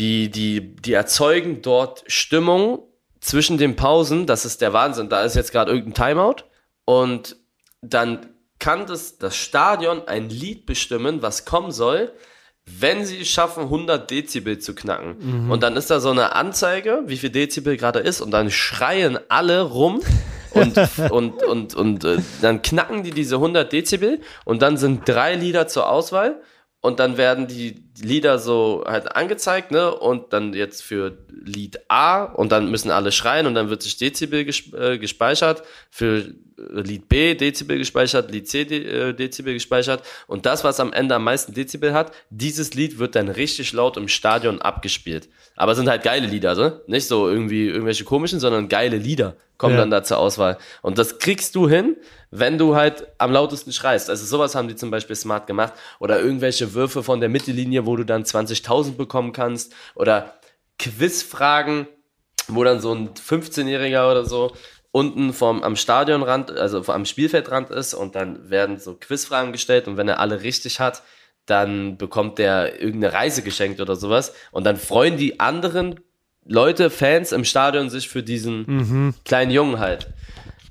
[0.00, 2.82] Die, die, die erzeugen dort Stimmung
[3.20, 4.26] zwischen den Pausen.
[4.26, 5.10] Das ist der Wahnsinn.
[5.10, 6.44] Da ist jetzt gerade irgendein Timeout
[6.86, 7.36] und
[7.82, 12.12] dann kann das, das Stadion ein Lied bestimmen, was kommen soll,
[12.64, 15.44] wenn sie es schaffen, 100 Dezibel zu knacken.
[15.44, 15.50] Mhm.
[15.50, 19.18] Und dann ist da so eine Anzeige, wie viel Dezibel gerade ist, und dann schreien
[19.28, 20.00] alle rum.
[20.52, 20.78] und,
[21.10, 25.68] und, und, und äh, dann knacken die diese 100 Dezibel und dann sind drei Lieder
[25.68, 26.40] zur Auswahl
[26.80, 29.94] und dann werden die Lieder so halt angezeigt, ne?
[29.94, 33.96] Und dann jetzt für Lied A und dann müssen alle schreien und dann wird sich
[33.96, 35.62] Dezibel äh, gespeichert.
[35.90, 36.24] Für
[36.56, 41.24] Lied B Dezibel gespeichert, Lied C äh, Dezibel gespeichert und das, was am Ende am
[41.24, 45.28] meisten Dezibel hat, dieses Lied wird dann richtig laut im Stadion abgespielt.
[45.56, 46.80] Aber sind halt geile Lieder, ne?
[46.86, 49.80] Nicht so irgendwie irgendwelche komischen, sondern geile Lieder kommen ja.
[49.80, 50.56] dann da zur Auswahl.
[50.80, 51.96] Und das kriegst du hin,
[52.30, 54.08] wenn du halt am lautesten schreist.
[54.08, 55.72] Also sowas haben die zum Beispiel smart gemacht.
[55.98, 59.74] Oder irgendwelche Würfe von der Mittellinie, wo du dann 20.000 bekommen kannst.
[59.94, 60.34] Oder
[60.78, 61.88] Quizfragen,
[62.48, 64.52] wo dann so ein 15-Jähriger oder so
[64.92, 69.96] unten vom, am Stadionrand, also am Spielfeldrand ist und dann werden so Quizfragen gestellt und
[69.96, 71.02] wenn er alle richtig hat,
[71.46, 76.00] dann bekommt der irgendeine Reise geschenkt oder sowas und dann freuen die anderen
[76.44, 79.14] Leute, Fans im Stadion sich für diesen mhm.
[79.24, 80.08] kleinen Jungen halt.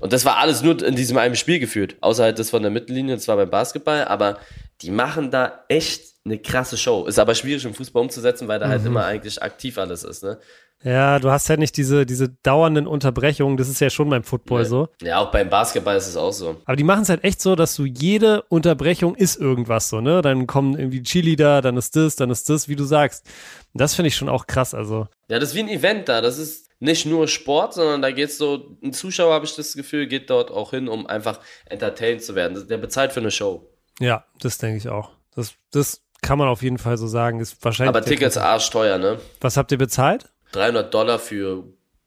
[0.00, 2.70] Und das war alles nur in diesem einen Spiel geführt, außer halt das von der
[2.70, 4.38] Mittellinie, zwar beim Basketball, aber
[4.82, 7.06] die machen da echt eine krasse Show.
[7.06, 8.88] Ist aber schwierig im Fußball umzusetzen, weil da halt mhm.
[8.88, 10.38] immer eigentlich aktiv alles ist, ne?
[10.82, 13.58] Ja, du hast ja nicht diese, diese dauernden Unterbrechungen.
[13.58, 14.64] Das ist ja schon beim Football ja.
[14.66, 14.88] so.
[15.02, 16.56] Ja, auch beim Basketball ist es auch so.
[16.64, 20.22] Aber die machen es halt echt so, dass du jede Unterbrechung ist irgendwas so, ne?
[20.22, 23.26] Dann kommen irgendwie Cheerleader, dann ist das, dann ist das, wie du sagst.
[23.74, 25.06] Und das finde ich schon auch krass, also.
[25.28, 26.22] Ja, das ist wie ein Event da.
[26.22, 30.06] Das ist nicht nur Sport, sondern da geht's so, ein Zuschauer, habe ich das Gefühl,
[30.06, 32.66] geht dort auch hin, um einfach entertained zu werden.
[32.68, 33.70] Der bezahlt für eine Show.
[34.00, 35.10] Ja, das denke ich auch.
[35.34, 37.38] Das, das kann man auf jeden Fall so sagen.
[37.38, 39.20] Ist wahrscheinlich Aber Tickets arschteuer, ne?
[39.40, 40.32] Was habt ihr bezahlt?
[40.52, 41.64] 300 Dollar für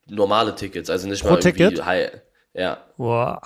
[0.08, 1.74] normale Tickets, also nicht Pro mal Ticket?
[1.74, 2.12] irgendwie high.
[2.54, 2.84] Ja.
[2.98, 3.42] Boah.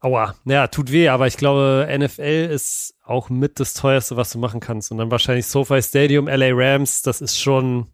[0.00, 0.34] Aua.
[0.44, 4.60] Ja, tut weh, aber ich glaube, NFL ist auch mit das teuerste, was du machen
[4.60, 4.90] kannst.
[4.90, 7.86] Und dann wahrscheinlich SoFi Stadium, LA Rams, das ist schon,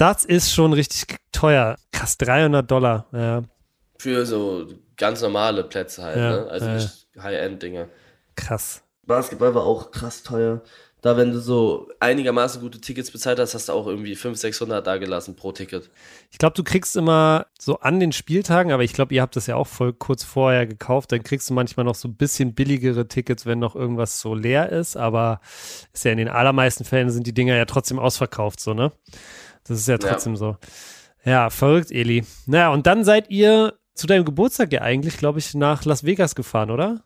[0.00, 1.76] das ist schon richtig teuer.
[1.92, 3.42] Krass, 300 Dollar, ja.
[3.98, 6.46] Für so ganz normale Plätze halt, ja, ne?
[6.50, 7.88] Also äh, nicht High-End-Dinge.
[8.34, 8.82] Krass.
[9.06, 10.62] Basketball war auch krass teuer.
[11.02, 14.86] Da, wenn du so einigermaßen gute Tickets bezahlt hast, hast du auch irgendwie 500, 600
[14.86, 15.90] da gelassen pro Ticket.
[16.30, 19.46] Ich glaube, du kriegst immer so an den Spieltagen, aber ich glaube, ihr habt das
[19.46, 23.08] ja auch voll kurz vorher gekauft, dann kriegst du manchmal noch so ein bisschen billigere
[23.08, 25.40] Tickets, wenn noch irgendwas so leer ist, aber
[25.94, 28.92] ist ja in den allermeisten Fällen sind die Dinger ja trotzdem ausverkauft, so, ne?
[29.70, 30.38] Das ist ja trotzdem ja.
[30.38, 30.56] so.
[31.24, 32.24] Ja, verrückt, Eli.
[32.46, 36.34] Naja, und dann seid ihr zu deinem Geburtstag ja eigentlich, glaube ich, nach Las Vegas
[36.34, 37.04] gefahren, oder?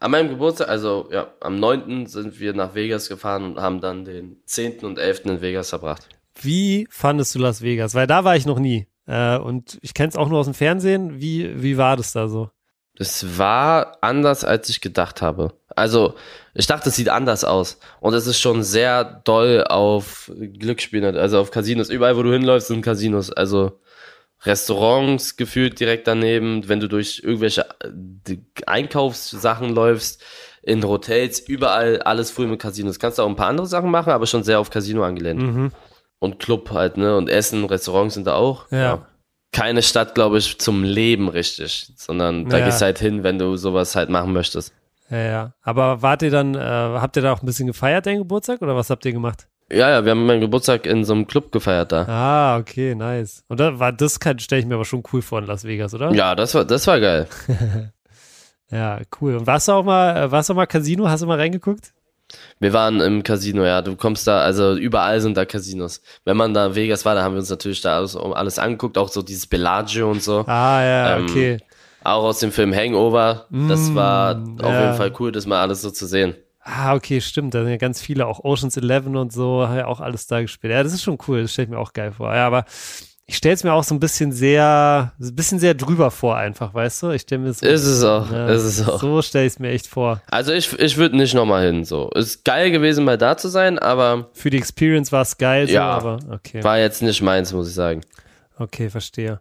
[0.00, 2.06] An meinem Geburtstag, also ja, am 9.
[2.06, 4.78] sind wir nach Vegas gefahren und haben dann den 10.
[4.78, 5.26] und 11.
[5.26, 6.08] in Vegas verbracht.
[6.40, 7.94] Wie fandest du Las Vegas?
[7.94, 8.86] Weil da war ich noch nie.
[9.06, 11.20] Äh, und ich kenne es auch nur aus dem Fernsehen.
[11.20, 12.50] Wie, wie war das da so?
[12.98, 15.52] Es war anders, als ich gedacht habe.
[15.74, 16.14] Also,
[16.54, 17.78] ich dachte, es sieht anders aus.
[18.00, 21.90] Und es ist schon sehr doll auf Glücksspiele, also auf Casinos.
[21.90, 23.30] Überall, wo du hinläufst, sind Casinos.
[23.30, 23.78] Also,
[24.42, 30.22] Restaurants gefühlt direkt daneben, wenn du durch irgendwelche äh, Einkaufssachen läufst,
[30.62, 32.98] in Hotels, überall alles voll mit Casinos.
[32.98, 35.40] Kannst du auch ein paar andere Sachen machen, aber schon sehr auf Casino angelehnt.
[35.40, 35.72] Mhm.
[36.18, 37.16] Und Club halt, ne?
[37.16, 38.70] Und Essen, Restaurants sind da auch.
[38.70, 38.78] Ja.
[38.78, 39.06] ja.
[39.52, 42.66] Keine Stadt, glaube ich, zum Leben richtig, sondern da ja.
[42.66, 44.72] gehst du halt hin, wenn du sowas halt machen möchtest.
[45.10, 45.52] Ja, ja.
[45.62, 48.76] Aber wart ihr dann, äh, habt ihr da auch ein bisschen gefeiert, deinen Geburtstag, oder
[48.76, 49.46] was habt ihr gemacht?
[49.70, 52.04] Ja, ja, wir haben meinen Geburtstag in so einem Club gefeiert da.
[52.06, 53.42] Ah, okay, nice.
[53.48, 56.12] Und da war das stelle ich mir aber schon cool vor in Las Vegas, oder?
[56.12, 57.26] Ja, das war das war geil.
[58.70, 59.36] ja, cool.
[59.36, 61.08] Und warst du auch mal äh, warst du auch mal Casino?
[61.08, 61.92] Hast du mal reingeguckt?
[62.58, 63.82] Wir waren im Casino, ja.
[63.82, 66.02] Du kommst da, also überall sind da Casinos.
[66.24, 68.98] Wenn man da in Vegas war, da haben wir uns natürlich da alles, alles angeguckt,
[68.98, 70.44] auch so dieses Bellagio und so.
[70.46, 71.58] Ah, ja, ähm, okay.
[72.02, 73.46] Auch aus dem Film Hangover.
[73.50, 74.82] Das mm, war auf ja.
[74.82, 76.34] jeden Fall cool, das mal alles so zu sehen.
[76.60, 77.54] Ah, okay, stimmt.
[77.54, 80.40] Da sind ja ganz viele, auch Oceans 11 und so, haben ja auch alles da
[80.40, 80.72] gespielt.
[80.72, 82.34] Ja, das ist schon cool, das stelle ich mir auch geil vor.
[82.34, 82.64] Ja, aber
[83.28, 86.72] ich stelle es mir auch so ein bisschen sehr, ein bisschen sehr drüber vor, einfach,
[86.72, 87.10] weißt du?
[87.10, 87.66] Ich stelle mir so.
[87.66, 89.00] Ist es auch, ja, ist es auch.
[89.00, 90.22] So stelle ich es mir echt vor.
[90.28, 92.08] Also ich, ich würde nicht nochmal hin, so.
[92.10, 94.28] Ist geil gewesen, mal da zu sein, aber.
[94.32, 96.62] Für die Experience war es geil, so, ja, aber okay.
[96.62, 98.02] War jetzt nicht meins, muss ich sagen.
[98.58, 99.40] Okay, verstehe.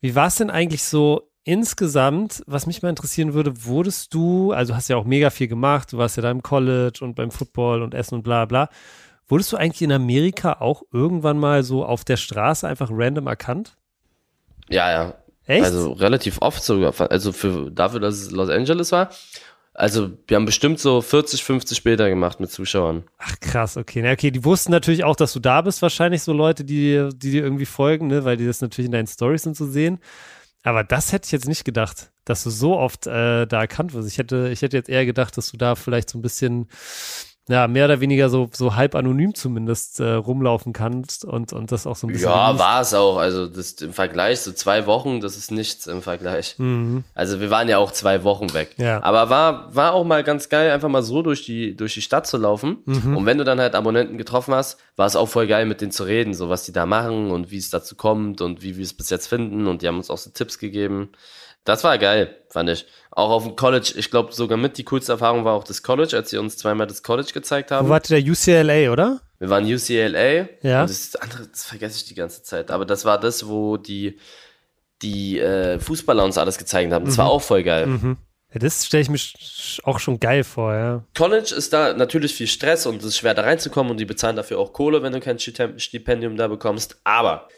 [0.00, 4.74] Wie war es denn eigentlich so insgesamt, was mich mal interessieren würde, wurdest du, also
[4.74, 7.82] hast ja auch mega viel gemacht, du warst ja da im College und beim Football
[7.82, 8.70] und Essen und bla bla.
[9.28, 13.76] Wurdest du eigentlich in Amerika auch irgendwann mal so auf der Straße einfach random erkannt?
[14.68, 15.14] Ja, ja.
[15.46, 15.64] Echt?
[15.64, 16.92] Also relativ oft sogar.
[17.10, 19.10] Also für, dafür, dass es Los Angeles war.
[19.74, 23.04] Also wir haben bestimmt so 40, 50 Bilder gemacht mit Zuschauern.
[23.18, 24.02] Ach krass, okay.
[24.02, 27.30] Na, okay, die wussten natürlich auch, dass du da bist, wahrscheinlich so Leute, die, die
[27.30, 28.24] dir irgendwie folgen, ne?
[28.24, 30.00] weil die das natürlich in deinen Stories und so sehen.
[30.64, 34.08] Aber das hätte ich jetzt nicht gedacht, dass du so oft äh, da erkannt wirst.
[34.08, 36.68] Ich hätte, ich hätte jetzt eher gedacht, dass du da vielleicht so ein bisschen
[37.48, 41.86] ja, mehr oder weniger so, so halb anonym zumindest äh, rumlaufen kannst und, und das
[41.86, 42.28] auch so ein bisschen.
[42.28, 43.16] Ja, war es auch.
[43.16, 46.56] Also das im Vergleich, so zwei Wochen, das ist nichts im Vergleich.
[46.58, 47.04] Mhm.
[47.14, 48.74] Also wir waren ja auch zwei Wochen weg.
[48.76, 49.02] Ja.
[49.02, 52.26] Aber war, war auch mal ganz geil, einfach mal so durch die, durch die Stadt
[52.26, 52.78] zu laufen.
[52.84, 53.16] Mhm.
[53.16, 55.92] Und wenn du dann halt Abonnenten getroffen hast, war es auch voll geil, mit denen
[55.92, 58.84] zu reden, so was die da machen und wie es dazu kommt und wie wir
[58.84, 59.66] es bis jetzt finden.
[59.66, 61.10] Und die haben uns auch so Tipps gegeben.
[61.68, 62.86] Das war geil, fand ich.
[63.10, 66.16] Auch auf dem College, ich glaube sogar mit die coolste Erfahrung war auch das College,
[66.16, 67.86] als sie uns zweimal das College gezeigt haben.
[67.86, 69.20] Wo wart ihr der UCLA, oder?
[69.38, 70.48] Wir waren UCLA.
[70.62, 70.80] Ja.
[70.82, 72.70] Und das andere, das vergesse ich die ganze Zeit.
[72.70, 74.18] Aber das war das, wo die,
[75.02, 77.04] die äh, Fußballer uns alles gezeigt haben.
[77.04, 77.86] Das war auch voll geil.
[77.86, 78.16] Mhm.
[78.52, 79.18] Ja, das stelle ich mir
[79.84, 81.04] auch schon geil vor, ja.
[81.14, 84.36] College ist da natürlich viel Stress und es ist schwer da reinzukommen und die bezahlen
[84.36, 86.98] dafür auch Kohle, wenn du kein Stipendium da bekommst.
[87.04, 87.48] Aber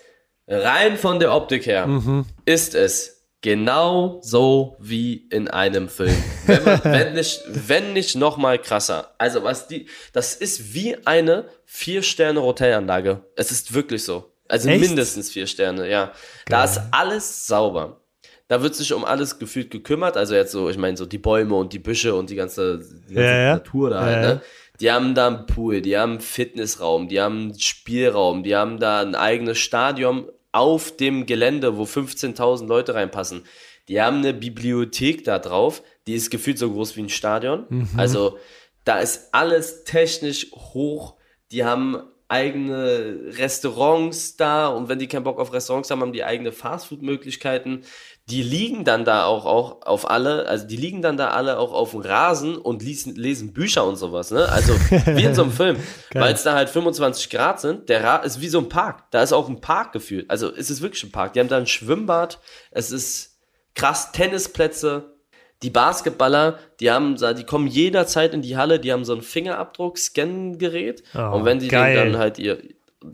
[0.48, 2.24] rein von der Optik her Mhm.
[2.44, 6.16] ist es genau so wie in einem Film.
[6.46, 9.14] Wenn, man, wenn nicht, wenn nicht noch mal krasser.
[9.18, 13.22] Also was die, das ist wie eine vier Sterne Hotelanlage.
[13.36, 14.32] Es ist wirklich so.
[14.48, 14.80] Also Echt?
[14.80, 16.12] mindestens vier Sterne, ja.
[16.46, 18.00] Da ist alles sauber.
[18.48, 20.16] Da wird sich um alles gefühlt gekümmert.
[20.16, 23.14] Also jetzt so, ich meine so die Bäume und die Büsche und die ganze, die
[23.14, 23.54] ganze Ja.
[23.54, 24.16] Natur da halt.
[24.16, 24.34] Ja, ja.
[24.34, 24.40] Ne?
[24.80, 28.80] Die haben da einen Pool, die haben einen Fitnessraum, die haben einen Spielraum, die haben
[28.80, 33.44] da ein eigenes Stadion auf dem Gelände, wo 15.000 Leute reinpassen.
[33.88, 37.66] Die haben eine Bibliothek da drauf, die ist gefühlt so groß wie ein Stadion.
[37.96, 38.38] Also
[38.84, 41.16] da ist alles technisch hoch.
[41.52, 46.22] Die haben eigene Restaurants da und wenn die keinen Bock auf Restaurants haben, haben die
[46.22, 47.82] eigene Fastfood-Möglichkeiten.
[48.30, 51.72] Die liegen dann da auch, auch auf alle, also die liegen dann da alle auch
[51.72, 54.48] auf dem Rasen und lesen, lesen Bücher und sowas, ne?
[54.48, 54.72] Also
[55.06, 55.76] wie in so einem Film,
[56.14, 57.88] weil es da halt 25 Grad sind.
[57.88, 59.04] Der Ra ist wie so ein Park.
[59.10, 60.30] Da ist auch ein Park gefühlt.
[60.30, 61.32] Also es ist wirklich ein Park.
[61.32, 62.38] Die haben da ein Schwimmbad.
[62.70, 63.38] Es ist
[63.74, 65.14] krass Tennisplätze.
[65.62, 69.20] Die Basketballer, die haben, da- die kommen jederzeit in die Halle, die haben so ein
[69.20, 71.02] Fingerabdruck-Scan-Gerät.
[71.14, 71.68] Oh, und wenn die
[72.12, 72.58] dann halt ihr,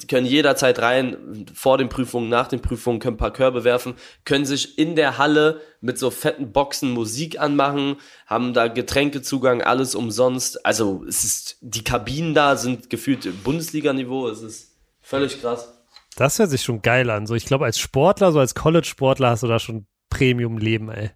[0.08, 3.94] können jederzeit rein, vor den Prüfungen, nach den Prüfungen, können ein paar Körbe werfen,
[4.24, 7.96] können sich in der Halle mit so fetten Boxen Musik anmachen,
[8.26, 10.66] haben da Getränkezugang, alles umsonst.
[10.66, 15.72] Also es ist, die Kabinen da sind gefühlt Bundesliga-Niveau, es ist völlig krass.
[16.16, 17.26] Das hört sich schon geil an.
[17.26, 21.10] So, ich glaube, als Sportler, so als College-Sportler hast du da schon Premium-Leben, ey.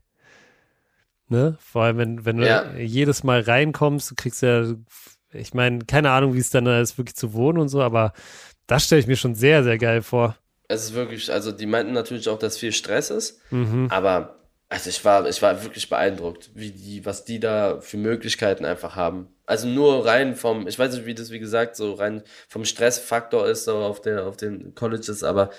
[1.29, 1.57] Ne?
[1.61, 2.73] Vor allem, wenn, wenn du Ja.
[2.77, 4.65] jedes Mal reinkommst, du kriegst ja,
[5.33, 8.13] ich meine, keine Ahnung, wie es dann da ist, wirklich zu wohnen und so, aber
[8.71, 10.37] das stelle ich mir schon sehr, sehr geil vor.
[10.69, 13.89] Es ist wirklich, also die meinten natürlich auch, dass viel Stress ist, Mhm.
[13.91, 14.37] aber
[14.69, 18.95] also ich war, ich war wirklich beeindruckt, wie die, was die da für Möglichkeiten einfach
[18.95, 19.27] haben.
[19.45, 23.49] Also nur rein vom, ich weiß nicht, wie das wie gesagt so rein vom Stressfaktor
[23.49, 25.51] ist so auf der, auf den Colleges, aber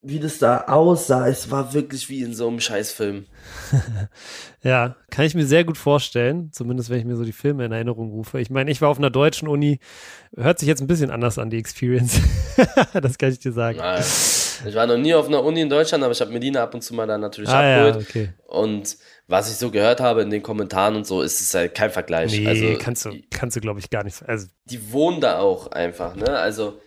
[0.00, 3.26] wie das da aussah, es war wirklich wie in so einem Scheißfilm.
[4.62, 7.70] Ja, kann ich mir sehr gut vorstellen, zumindest wenn ich mir so die Filme in
[7.70, 8.40] Erinnerung rufe.
[8.40, 9.78] Ich meine, ich war auf einer deutschen Uni,
[10.36, 12.20] hört sich jetzt ein bisschen anders an, die Experience.
[12.92, 13.78] das kann ich dir sagen.
[13.78, 14.04] Naja.
[14.66, 16.82] Ich war noch nie auf einer Uni in Deutschland, aber ich habe Medina ab und
[16.82, 18.08] zu mal da natürlich Ah ja, abgeholt.
[18.08, 18.28] okay.
[18.48, 18.96] Und
[19.28, 22.32] was ich so gehört habe in den Kommentaren und so, ist es halt kein Vergleich.
[22.32, 24.28] Nee, also, kannst du, kannst du, glaube ich, gar nicht.
[24.28, 26.30] Also, die wohnen da auch einfach, ne?
[26.36, 26.80] Also,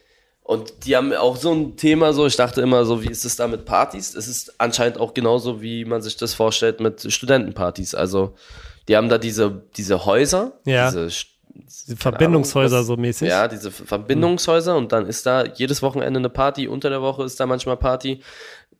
[0.51, 3.37] und die haben auch so ein Thema, so, ich dachte immer so, wie ist es
[3.37, 4.13] da mit Partys?
[4.15, 7.95] Es ist anscheinend auch genauso, wie man sich das vorstellt mit Studentenpartys.
[7.95, 8.33] Also,
[8.89, 10.91] die haben da diese, diese Häuser, Ja.
[10.91, 11.07] diese,
[11.55, 13.29] diese Verbindungshäuser Ahnung, so mäßig.
[13.29, 17.39] ja, diese Verbindungshäuser und dann ist da jedes Wochenende eine Party, unter der Woche ist
[17.39, 18.21] da manchmal Party.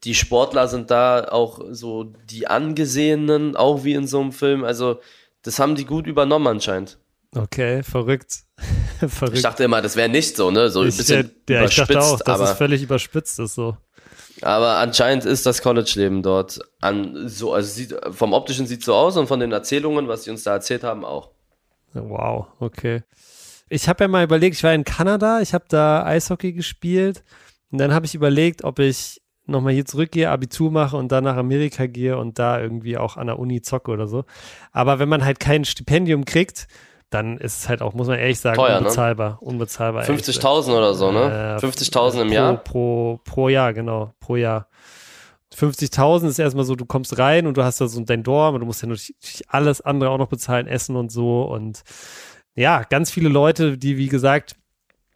[0.04, 4.66] Die Sportler sind da auch so die Angesehenen, auch wie in so einem Film.
[4.66, 5.00] Also,
[5.44, 6.98] das haben die gut übernommen anscheinend.
[7.36, 8.44] Okay, verrückt.
[9.08, 9.38] verrückt.
[9.38, 10.70] Ich dachte immer, das wäre nicht so, ne?
[10.70, 13.39] So ein Ich, bisschen ja, ja, ich überspitzt, dachte auch, dass aber, es völlig überspitzt
[13.39, 13.78] ist so.
[14.41, 19.15] aber anscheinend ist das College-Leben dort an so, also sieht, vom optischen sieht so aus
[19.17, 21.32] und von den Erzählungen, was die uns da erzählt haben, auch.
[21.94, 23.04] Wow, okay.
[23.70, 27.24] Ich habe ja mal überlegt, ich war in Kanada, ich habe da Eishockey gespielt
[27.72, 31.38] und dann habe ich überlegt, ob ich nochmal hier zurückgehe, Abitur mache und dann nach
[31.38, 34.26] Amerika gehe und da irgendwie auch an der Uni zocke oder so.
[34.72, 36.67] Aber wenn man halt kein Stipendium kriegt,
[37.12, 38.88] dann ist es halt auch, muss man ehrlich sagen, Teuer, ne?
[38.88, 39.38] unbezahlbar.
[39.41, 40.04] Unbezahlbar.
[40.04, 41.60] 50.000 oder so, ne?
[41.62, 42.58] Äh, 50.000 im pro, Jahr?
[42.58, 44.67] Pro, pro Jahr, genau, pro Jahr.
[45.56, 48.62] 50.000 ist erstmal so, du kommst rein und du hast da so dein Dorm und
[48.62, 49.13] du musst ja natürlich
[49.50, 51.84] alles andere auch noch bezahlen, Essen und so und
[52.56, 54.56] ja, ganz viele Leute, die wie gesagt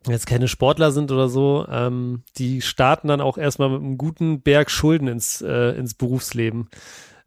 [0.08, 4.42] jetzt keine Sportler sind oder so, ähm, die starten dann auch erstmal mit einem guten
[4.42, 6.70] Berg Schulden ins, äh, ins Berufsleben.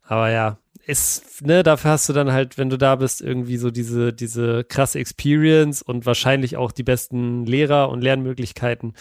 [0.09, 3.71] Aber ja, ist, ne, dafür hast du dann halt, wenn du da bist, irgendwie so
[3.71, 8.94] diese, diese krasse Experience und wahrscheinlich auch die besten Lehrer und Lernmöglichkeiten.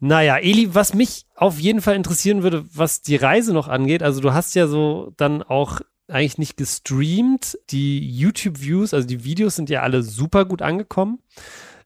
[0.00, 4.20] Naja, Eli, was mich auf jeden Fall interessieren würde, was die Reise noch angeht, also
[4.20, 7.56] du hast ja so dann auch eigentlich nicht gestreamt.
[7.70, 11.20] Die YouTube-Views, also die Videos sind ja alle super gut angekommen.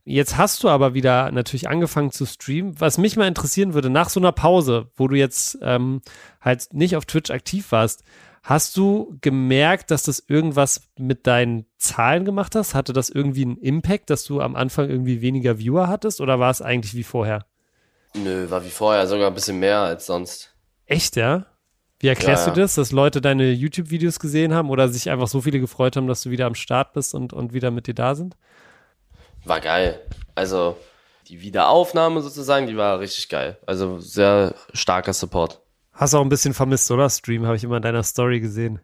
[0.09, 2.81] Jetzt hast du aber wieder natürlich angefangen zu streamen.
[2.81, 6.01] Was mich mal interessieren würde, nach so einer Pause, wo du jetzt ähm,
[6.41, 8.05] halt nicht auf Twitch aktiv warst,
[8.45, 12.73] hast du gemerkt, dass das irgendwas mit deinen Zahlen gemacht hast?
[12.73, 16.53] Hatte das irgendwie einen Impact, dass du am Anfang irgendwie weniger Viewer hattest oder war
[16.53, 17.45] es eigentlich wie vorher?
[18.15, 20.55] Nö, war wie vorher, sogar ein bisschen mehr als sonst.
[20.87, 21.47] Echt, ja?
[21.99, 25.41] Wie erklärst Ja, du das, dass Leute deine YouTube-Videos gesehen haben oder sich einfach so
[25.41, 28.15] viele gefreut haben, dass du wieder am Start bist und, und wieder mit dir da
[28.15, 28.37] sind?
[29.47, 30.01] War geil.
[30.35, 30.77] Also
[31.29, 33.57] die Wiederaufnahme sozusagen, die war richtig geil.
[33.65, 35.61] Also sehr starker Support.
[35.93, 37.09] Hast du auch ein bisschen vermisst, oder?
[37.09, 38.81] Stream habe ich immer in deiner Story gesehen.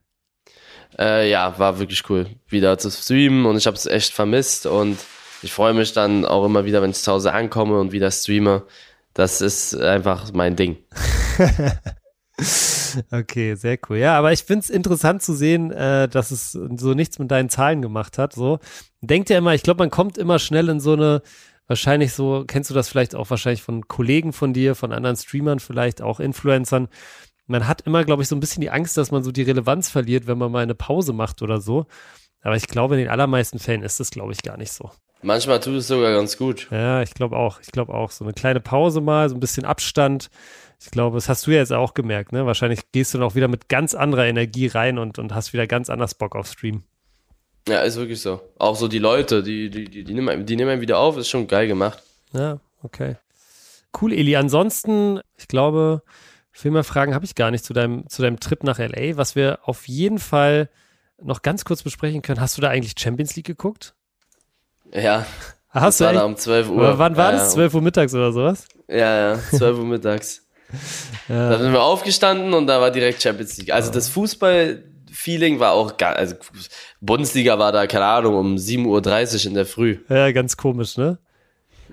[0.98, 4.98] Äh, ja, war wirklich cool, wieder zu streamen und ich habe es echt vermisst und
[5.42, 8.62] ich freue mich dann auch immer wieder, wenn ich zu Hause ankomme und wieder streame.
[9.14, 10.78] Das ist einfach mein Ding.
[13.10, 13.98] Okay, sehr cool.
[13.98, 17.48] Ja, aber ich finde es interessant zu sehen, äh, dass es so nichts mit deinen
[17.48, 18.32] Zahlen gemacht hat.
[18.32, 18.58] So
[19.00, 21.22] denkt ja immer, ich glaube, man kommt immer schnell in so eine,
[21.66, 25.60] wahrscheinlich so, kennst du das vielleicht auch wahrscheinlich von Kollegen von dir, von anderen Streamern,
[25.60, 26.88] vielleicht auch Influencern.
[27.46, 29.88] Man hat immer, glaube ich, so ein bisschen die Angst, dass man so die Relevanz
[29.88, 31.86] verliert, wenn man mal eine Pause macht oder so.
[32.42, 34.90] Aber ich glaube, in den allermeisten Fällen ist das, glaube ich, gar nicht so.
[35.22, 36.68] Manchmal tut es sogar ganz gut.
[36.72, 37.60] Ja, ich glaube auch.
[37.60, 38.10] Ich glaube auch.
[38.10, 40.30] So eine kleine Pause mal, so ein bisschen Abstand.
[40.84, 42.44] Ich glaube, das hast du ja jetzt auch gemerkt, ne?
[42.44, 45.66] Wahrscheinlich gehst du dann auch wieder mit ganz anderer Energie rein und, und hast wieder
[45.66, 46.82] ganz anders Bock auf Stream.
[47.68, 48.40] Ja, ist wirklich so.
[48.58, 51.28] Auch so die Leute, die, die, die, die, nehmen, die nehmen einen wieder auf, ist
[51.28, 52.02] schon geil gemacht.
[52.32, 53.16] Ja, okay.
[54.00, 54.34] Cool, Eli.
[54.36, 56.02] Ansonsten, ich glaube,
[56.50, 59.16] viel mehr Fragen habe ich gar nicht zu deinem, zu deinem Trip nach LA.
[59.16, 60.68] Was wir auf jeden Fall
[61.20, 62.40] noch ganz kurz besprechen können.
[62.40, 63.94] Hast du da eigentlich Champions League geguckt?
[64.92, 65.24] Ja,
[65.72, 66.76] Hast das du war da um 12 Uhr.
[66.82, 67.52] Aber wann war ja, das?
[67.52, 68.66] 12 Uhr mittags oder sowas?
[68.88, 70.42] Ja, ja, 12 Uhr mittags.
[71.28, 71.58] Da Ja.
[71.58, 73.72] sind wir aufgestanden und da war direkt Champions League.
[73.72, 76.14] Also das Fußball-Feeling war auch geil.
[76.14, 76.36] Also
[77.00, 79.98] Bundesliga war da, keine Ahnung, um 7.30 Uhr in der Früh.
[80.08, 81.18] ja, ganz komisch, ne?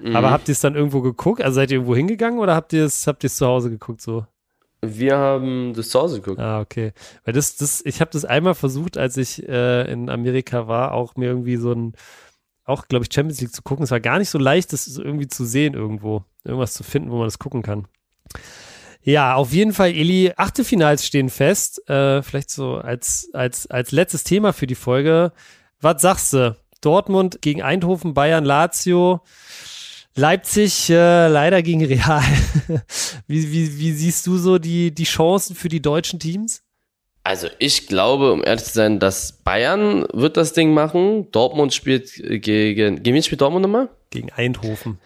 [0.02, 0.16] Mhm.
[0.16, 1.42] Aber habt ihr es dann irgendwo geguckt?
[1.42, 4.26] Also seid ihr irgendwo hingegangen oder habt ihr es, habt zu Hause geguckt so?
[4.82, 6.40] Wir haben das zu Hause geguckt.
[6.40, 6.94] Ah, okay.
[7.26, 11.18] Weil das, das, ich habe das einmal versucht, als ich äh, in Amerika war, auch
[11.18, 11.96] mir irgendwie so ein,
[12.64, 13.84] auch glaube ich, Champions League zu gucken.
[13.84, 16.24] Es war gar nicht so leicht, das irgendwie zu sehen irgendwo.
[16.46, 17.90] Irgendwas zu finden, wo man das gucken kann.
[19.10, 21.90] Ja, auf jeden Fall, Eli, Achtelfinals stehen fest.
[21.90, 25.32] Äh, vielleicht so als, als, als letztes Thema für die Folge.
[25.82, 26.56] Was sagst du?
[26.82, 29.22] Dortmund gegen Eindhoven, Bayern, Lazio.
[30.14, 32.22] Leipzig äh, leider gegen Real.
[33.28, 36.62] wie, wie, wie siehst du so die, die Chancen für die deutschen Teams?
[37.24, 41.32] Also ich glaube, um ehrlich zu sein, dass Bayern wird das Ding machen.
[41.32, 43.90] Dortmund spielt gegen, gegen wen spielt Dortmund nochmal?
[44.12, 45.00] Gegen Eindhoven.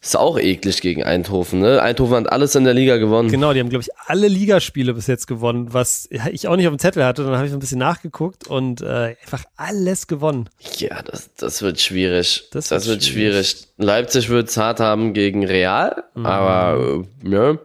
[0.00, 1.82] Ist auch eklig gegen Eindhoven, ne?
[1.82, 3.30] Eindhoven hat alles in der Liga gewonnen.
[3.30, 6.72] Genau, die haben, glaube ich, alle Ligaspiele bis jetzt gewonnen, was ich auch nicht auf
[6.74, 7.24] dem Zettel hatte.
[7.24, 10.48] Dann habe ich ein bisschen nachgeguckt und äh, einfach alles gewonnen.
[10.76, 12.48] Ja, das, das wird schwierig.
[12.52, 13.66] Das Das, wird wird schwierig.
[13.76, 16.26] Leipzig wird es hart haben gegen Real, Mhm.
[16.26, 17.58] aber äh, ja.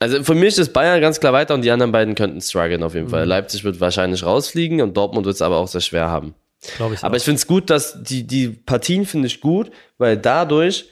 [0.00, 2.94] Also für mich ist Bayern ganz klar weiter und die anderen beiden könnten strugglen auf
[2.94, 3.24] jeden Fall.
[3.24, 3.28] Mhm.
[3.28, 6.34] Leipzig wird wahrscheinlich rausfliegen und Dortmund wird es aber auch sehr schwer haben.
[6.76, 7.02] Glaube ich.
[7.04, 7.16] Aber auch.
[7.18, 10.86] ich finde es gut, dass die, die Partien finde ich gut, weil dadurch,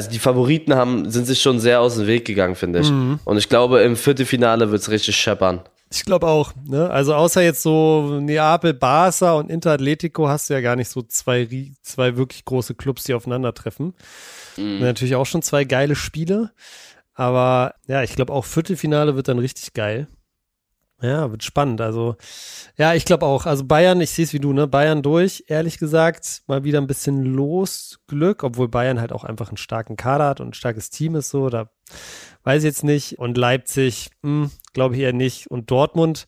[0.00, 2.90] also die Favoriten haben, sind sich schon sehr aus dem Weg gegangen, finde ich.
[2.90, 3.20] Mhm.
[3.24, 5.60] Und ich glaube, im Viertelfinale wird es richtig scheppern.
[5.92, 6.52] Ich glaube auch.
[6.66, 6.88] Ne?
[6.88, 11.02] Also außer jetzt so Neapel, Barca und Inter Atletico hast du ja gar nicht so
[11.02, 11.48] zwei,
[11.82, 13.94] zwei wirklich große Clubs, die aufeinandertreffen.
[14.56, 16.50] Natürlich auch schon zwei geile Spiele.
[17.14, 20.06] Aber ja, ich glaube auch Viertelfinale wird dann richtig geil.
[21.02, 21.80] Ja, wird spannend.
[21.80, 22.16] Also,
[22.76, 23.46] ja, ich glaube auch.
[23.46, 24.66] Also Bayern, ich sehe es wie du, ne?
[24.66, 26.42] Bayern durch, ehrlich gesagt.
[26.46, 30.48] Mal wieder ein bisschen Losglück, obwohl Bayern halt auch einfach einen starken Kader hat und
[30.48, 31.48] ein starkes Team ist so.
[31.48, 31.70] Da
[32.44, 33.18] weiß ich jetzt nicht.
[33.18, 34.10] Und Leipzig,
[34.72, 35.50] glaube ich eher nicht.
[35.50, 36.26] Und Dortmund,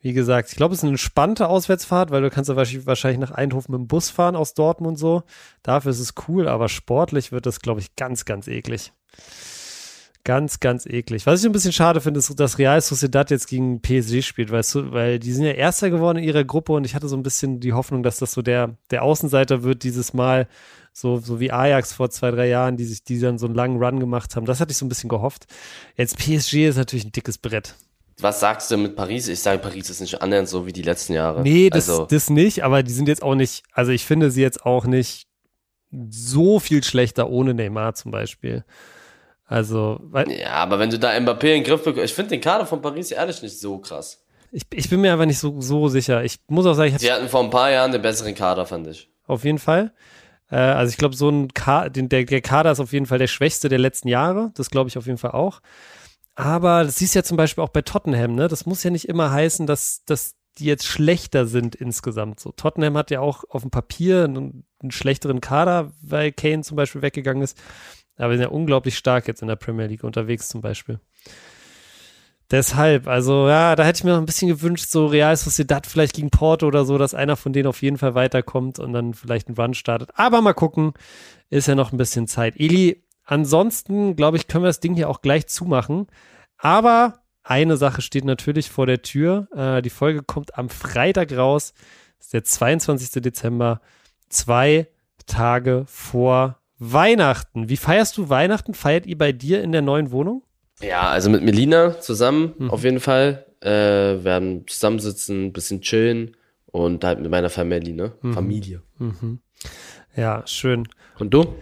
[0.00, 3.20] wie gesagt, ich glaube, es ist eine entspannte Auswärtsfahrt, weil du kannst ja wahrscheinlich wahrscheinlich
[3.20, 5.22] nach Eindhoven mit dem Bus fahren aus Dortmund so.
[5.62, 8.92] Dafür ist es cool, aber sportlich wird das, glaube ich, ganz, ganz eklig.
[10.24, 11.24] Ganz, ganz eklig.
[11.24, 14.74] Was ich ein bisschen schade finde, ist, dass Real Sociedad jetzt gegen PSG spielt, weißt
[14.74, 17.22] du, weil die sind ja Erster geworden in ihrer Gruppe und ich hatte so ein
[17.22, 20.46] bisschen die Hoffnung, dass das so der, der Außenseiter wird dieses Mal,
[20.92, 23.82] so, so wie Ajax vor zwei, drei Jahren, die sich, die dann so einen langen
[23.82, 24.44] Run gemacht haben.
[24.44, 25.46] Das hatte ich so ein bisschen gehofft.
[25.96, 27.74] Jetzt PSG ist natürlich ein dickes Brett.
[28.18, 29.28] Was sagst du mit Paris?
[29.28, 31.42] Ich sage, Paris ist nicht annähernd so wie die letzten Jahre.
[31.42, 34.42] Nee, das, also, das nicht, aber die sind jetzt auch nicht, also ich finde sie
[34.42, 35.26] jetzt auch nicht
[36.10, 38.64] so viel schlechter ohne Neymar zum Beispiel.
[39.50, 42.40] Also, weil, ja, aber wenn du da Mbappé in den Griff bekommst, ich finde den
[42.40, 44.24] Kader von Paris ehrlich nicht so krass.
[44.52, 46.22] Ich, ich bin mir einfach nicht so, so sicher.
[46.22, 48.86] Ich muss auch sagen, ich Sie hatten vor ein paar Jahren den besseren Kader, fand
[48.86, 49.10] ich.
[49.26, 49.92] Auf jeden Fall.
[50.52, 53.26] Äh, also ich glaube, so ein Kader, der, der Kader ist auf jeden Fall der
[53.26, 54.52] schwächste der letzten Jahre.
[54.54, 55.60] Das glaube ich auf jeden Fall auch.
[56.36, 58.46] Aber das siehst du ja zum Beispiel auch bei Tottenham, ne?
[58.46, 62.38] Das muss ja nicht immer heißen, dass, dass die jetzt schlechter sind insgesamt.
[62.38, 66.76] So, Tottenham hat ja auch auf dem Papier einen, einen schlechteren Kader, weil Kane zum
[66.76, 67.60] Beispiel weggegangen ist.
[68.20, 71.00] Aber sind ja unglaublich stark jetzt in der Premier League unterwegs zum Beispiel.
[72.50, 76.14] Deshalb, also ja, da hätte ich mir noch ein bisschen gewünscht, so Real Sociedad vielleicht
[76.14, 79.46] gegen Porto oder so, dass einer von denen auf jeden Fall weiterkommt und dann vielleicht
[79.46, 80.10] einen Run startet.
[80.14, 80.94] Aber mal gucken,
[81.48, 82.58] ist ja noch ein bisschen Zeit.
[82.58, 86.08] Eli, ansonsten, glaube ich, können wir das Ding hier auch gleich zumachen.
[86.58, 89.48] Aber eine Sache steht natürlich vor der Tür.
[89.54, 91.72] Äh, die Folge kommt am Freitag raus.
[92.18, 93.22] Das ist der 22.
[93.22, 93.80] Dezember.
[94.28, 94.88] Zwei
[95.26, 97.68] Tage vor Weihnachten.
[97.68, 98.74] Wie feierst du Weihnachten?
[98.74, 100.42] Feiert ihr bei dir in der neuen Wohnung?
[100.80, 102.70] Ja, also mit Melina zusammen mhm.
[102.70, 103.46] auf jeden Fall.
[103.60, 108.12] Äh, werden zusammensitzen, bisschen chillen und halt mit meiner Familie, ne?
[108.22, 108.32] Mhm.
[108.32, 108.82] Familie.
[108.96, 109.40] Mhm.
[110.16, 110.88] Ja, schön.
[111.18, 111.54] Und du?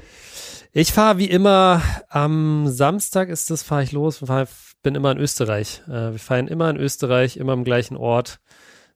[0.73, 4.47] Ich fahre wie immer am Samstag ist das, fahre ich los, fahr,
[4.85, 5.83] bin immer in Österreich.
[5.89, 8.39] Äh, wir feiern immer in Österreich, immer am gleichen Ort.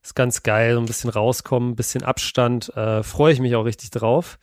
[0.01, 2.75] Ist ganz geil, so ein bisschen rauskommen, ein bisschen Abstand.
[2.77, 4.39] Äh, Freue ich mich auch richtig drauf.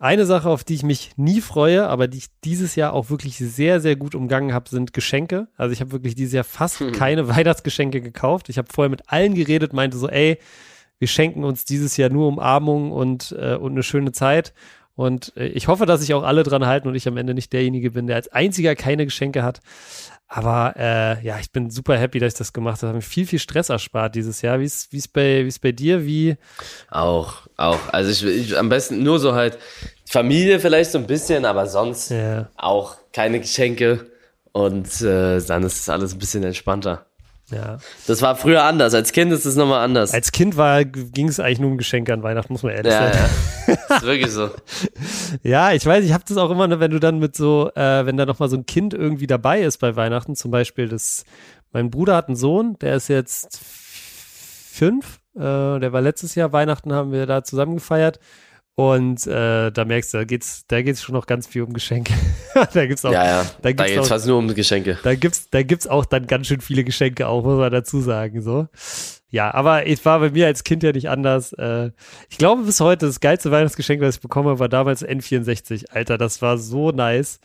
[0.00, 3.36] Eine Sache, auf die ich mich nie freue, aber die ich dieses Jahr auch wirklich
[3.36, 5.48] sehr, sehr gut umgangen habe, sind Geschenke.
[5.56, 6.92] Also ich habe wirklich dieses Jahr fast hm.
[6.92, 8.48] keine Weihnachtsgeschenke gekauft.
[8.48, 10.38] Ich habe vorher mit allen geredet, meinte so, ey,
[10.98, 14.52] wir schenken uns dieses Jahr nur Umarmung und, äh, und eine schöne Zeit.
[14.94, 17.52] Und äh, ich hoffe, dass sich auch alle dran halten und ich am Ende nicht
[17.52, 19.60] derjenige bin, der als einziger keine Geschenke hat.
[20.28, 22.88] Aber äh, ja, ich bin super happy, dass ich das gemacht habe.
[22.88, 24.60] Habe mir viel, viel Stress erspart dieses Jahr.
[24.60, 26.04] Wie ist es bei, wie's bei dir?
[26.04, 26.36] Wie?
[26.90, 27.78] Auch, auch.
[27.92, 29.58] Also ich, ich am besten nur so halt
[30.06, 32.50] Familie vielleicht so ein bisschen, aber sonst ja.
[32.56, 34.06] auch keine Geschenke.
[34.52, 37.06] Und äh, dann ist es alles ein bisschen entspannter.
[37.50, 37.78] Ja.
[38.06, 38.94] Das war früher anders.
[38.94, 40.12] Als Kind ist es nochmal anders.
[40.12, 40.54] Als Kind
[41.12, 43.30] ging es eigentlich nur um Geschenke an Weihnachten, muss man ehrlich ja, sagen.
[43.66, 43.96] Ja.
[43.96, 44.50] ist wirklich so.
[45.42, 48.04] ja, ich weiß, ich habe das auch immer, ne, wenn du dann mit so, äh,
[48.04, 51.24] wenn da nochmal so ein Kind irgendwie dabei ist bei Weihnachten, zum Beispiel das,
[51.72, 56.92] mein Bruder hat einen Sohn, der ist jetzt fünf, äh, der war letztes Jahr Weihnachten,
[56.92, 58.20] haben wir da zusammen gefeiert.
[58.78, 62.14] Und äh, da merkst du, da geht's, da geht's schon noch ganz viel um Geschenke.
[62.54, 63.46] da gibt's auch, ja, ja.
[63.60, 64.96] Da, gibt's da geht's auch, fast nur um Geschenke.
[65.02, 68.40] Da gibt's, da gibt's auch dann ganz schön viele Geschenke, auch muss man dazu sagen,
[68.40, 68.68] so.
[69.30, 71.52] Ja, aber es war bei mir als Kind ja nicht anders.
[71.54, 71.90] Äh,
[72.30, 75.90] ich glaube bis heute das geilste Weihnachtsgeschenk, was ich bekomme, war damals N64.
[75.90, 77.40] Alter, das war so nice.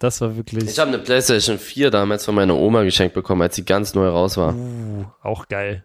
[0.00, 0.64] Das war wirklich.
[0.64, 4.08] Ich habe eine PlayStation 4 damals von meiner Oma geschenkt bekommen, als sie ganz neu
[4.08, 4.54] raus war.
[4.54, 5.82] Uh, auch geil.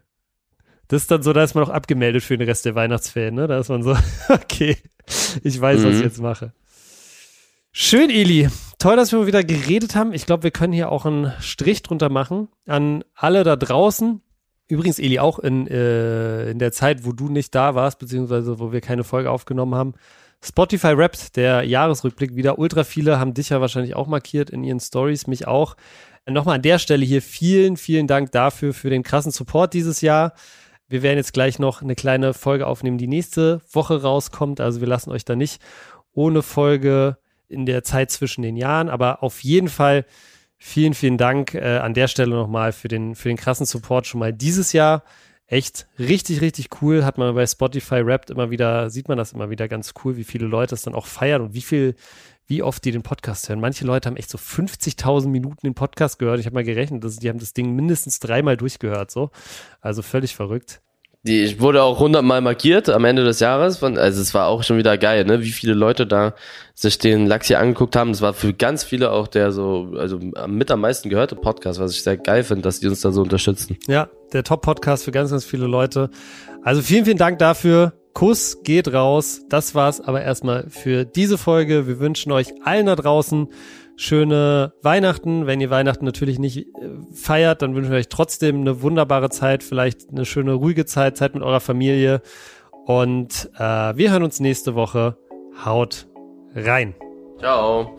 [0.89, 3.47] Das ist dann so, da ist man auch abgemeldet für den Rest der Weihnachtsferien, ne?
[3.47, 3.95] Da ist man so,
[4.29, 4.75] okay,
[5.43, 5.85] ich weiß, mhm.
[5.85, 6.51] was ich jetzt mache.
[7.71, 8.49] Schön, Eli.
[8.79, 10.13] Toll, dass wir mal wieder geredet haben.
[10.13, 12.47] Ich glaube, wir können hier auch einen Strich drunter machen.
[12.65, 14.21] An alle da draußen.
[14.67, 18.71] Übrigens, Eli, auch in, äh, in der Zeit, wo du nicht da warst, beziehungsweise wo
[18.71, 19.93] wir keine Folge aufgenommen haben.
[20.43, 22.57] Spotify rappt der Jahresrückblick wieder.
[22.57, 25.75] Ultra viele haben dich ja wahrscheinlich auch markiert in ihren Stories, mich auch.
[26.27, 30.33] Nochmal an der Stelle hier vielen, vielen Dank dafür, für den krassen Support dieses Jahr.
[30.89, 34.59] Wir werden jetzt gleich noch eine kleine Folge aufnehmen, die nächste Woche rauskommt.
[34.59, 35.61] Also wir lassen euch da nicht
[36.13, 37.17] ohne Folge
[37.47, 38.89] in der Zeit zwischen den Jahren.
[38.89, 40.05] Aber auf jeden Fall
[40.57, 44.19] vielen, vielen Dank äh, an der Stelle nochmal für den, für den krassen Support schon
[44.19, 45.03] mal dieses Jahr.
[45.45, 47.05] Echt richtig, richtig cool.
[47.05, 50.23] Hat man bei Spotify Rappt immer wieder, sieht man das immer wieder ganz cool, wie
[50.23, 51.95] viele Leute es dann auch feiern und wie viel,
[52.49, 53.61] wie oft die den Podcast hören.
[53.61, 56.39] Manche Leute haben echt so 50.000 Minuten den Podcast gehört.
[56.39, 59.29] Ich habe mal gerechnet, dass die haben das Ding mindestens dreimal durchgehört, so.
[59.81, 60.81] Also völlig verrückt.
[61.23, 63.83] Die ich wurde auch hundertmal markiert am Ende des Jahres.
[63.83, 65.41] Also es war auch schon wieder geil, ne?
[65.41, 66.33] Wie viele Leute da
[66.73, 68.13] sich den Lachs hier angeguckt haben.
[68.13, 71.91] Das war für ganz viele auch der so, also mit am meisten gehörte Podcast, was
[71.91, 73.77] ich sehr geil finde, dass die uns da so unterstützen.
[73.87, 76.09] Ja, der Top-Podcast für ganz, ganz viele Leute.
[76.63, 77.98] Also vielen, vielen Dank dafür.
[78.13, 79.41] Kuss geht raus.
[79.49, 81.87] Das war's aber erstmal für diese Folge.
[81.87, 83.47] Wir wünschen euch allen da draußen
[83.95, 85.45] schöne Weihnachten.
[85.45, 86.65] Wenn ihr Weihnachten natürlich nicht äh,
[87.13, 91.33] feiert, dann wünschen wir euch trotzdem eine wunderbare Zeit, vielleicht eine schöne, ruhige Zeit, Zeit
[91.33, 92.21] mit eurer Familie.
[92.85, 95.17] Und äh, wir hören uns nächste Woche.
[95.63, 96.07] Haut
[96.55, 96.95] rein.
[97.39, 97.98] Ciao.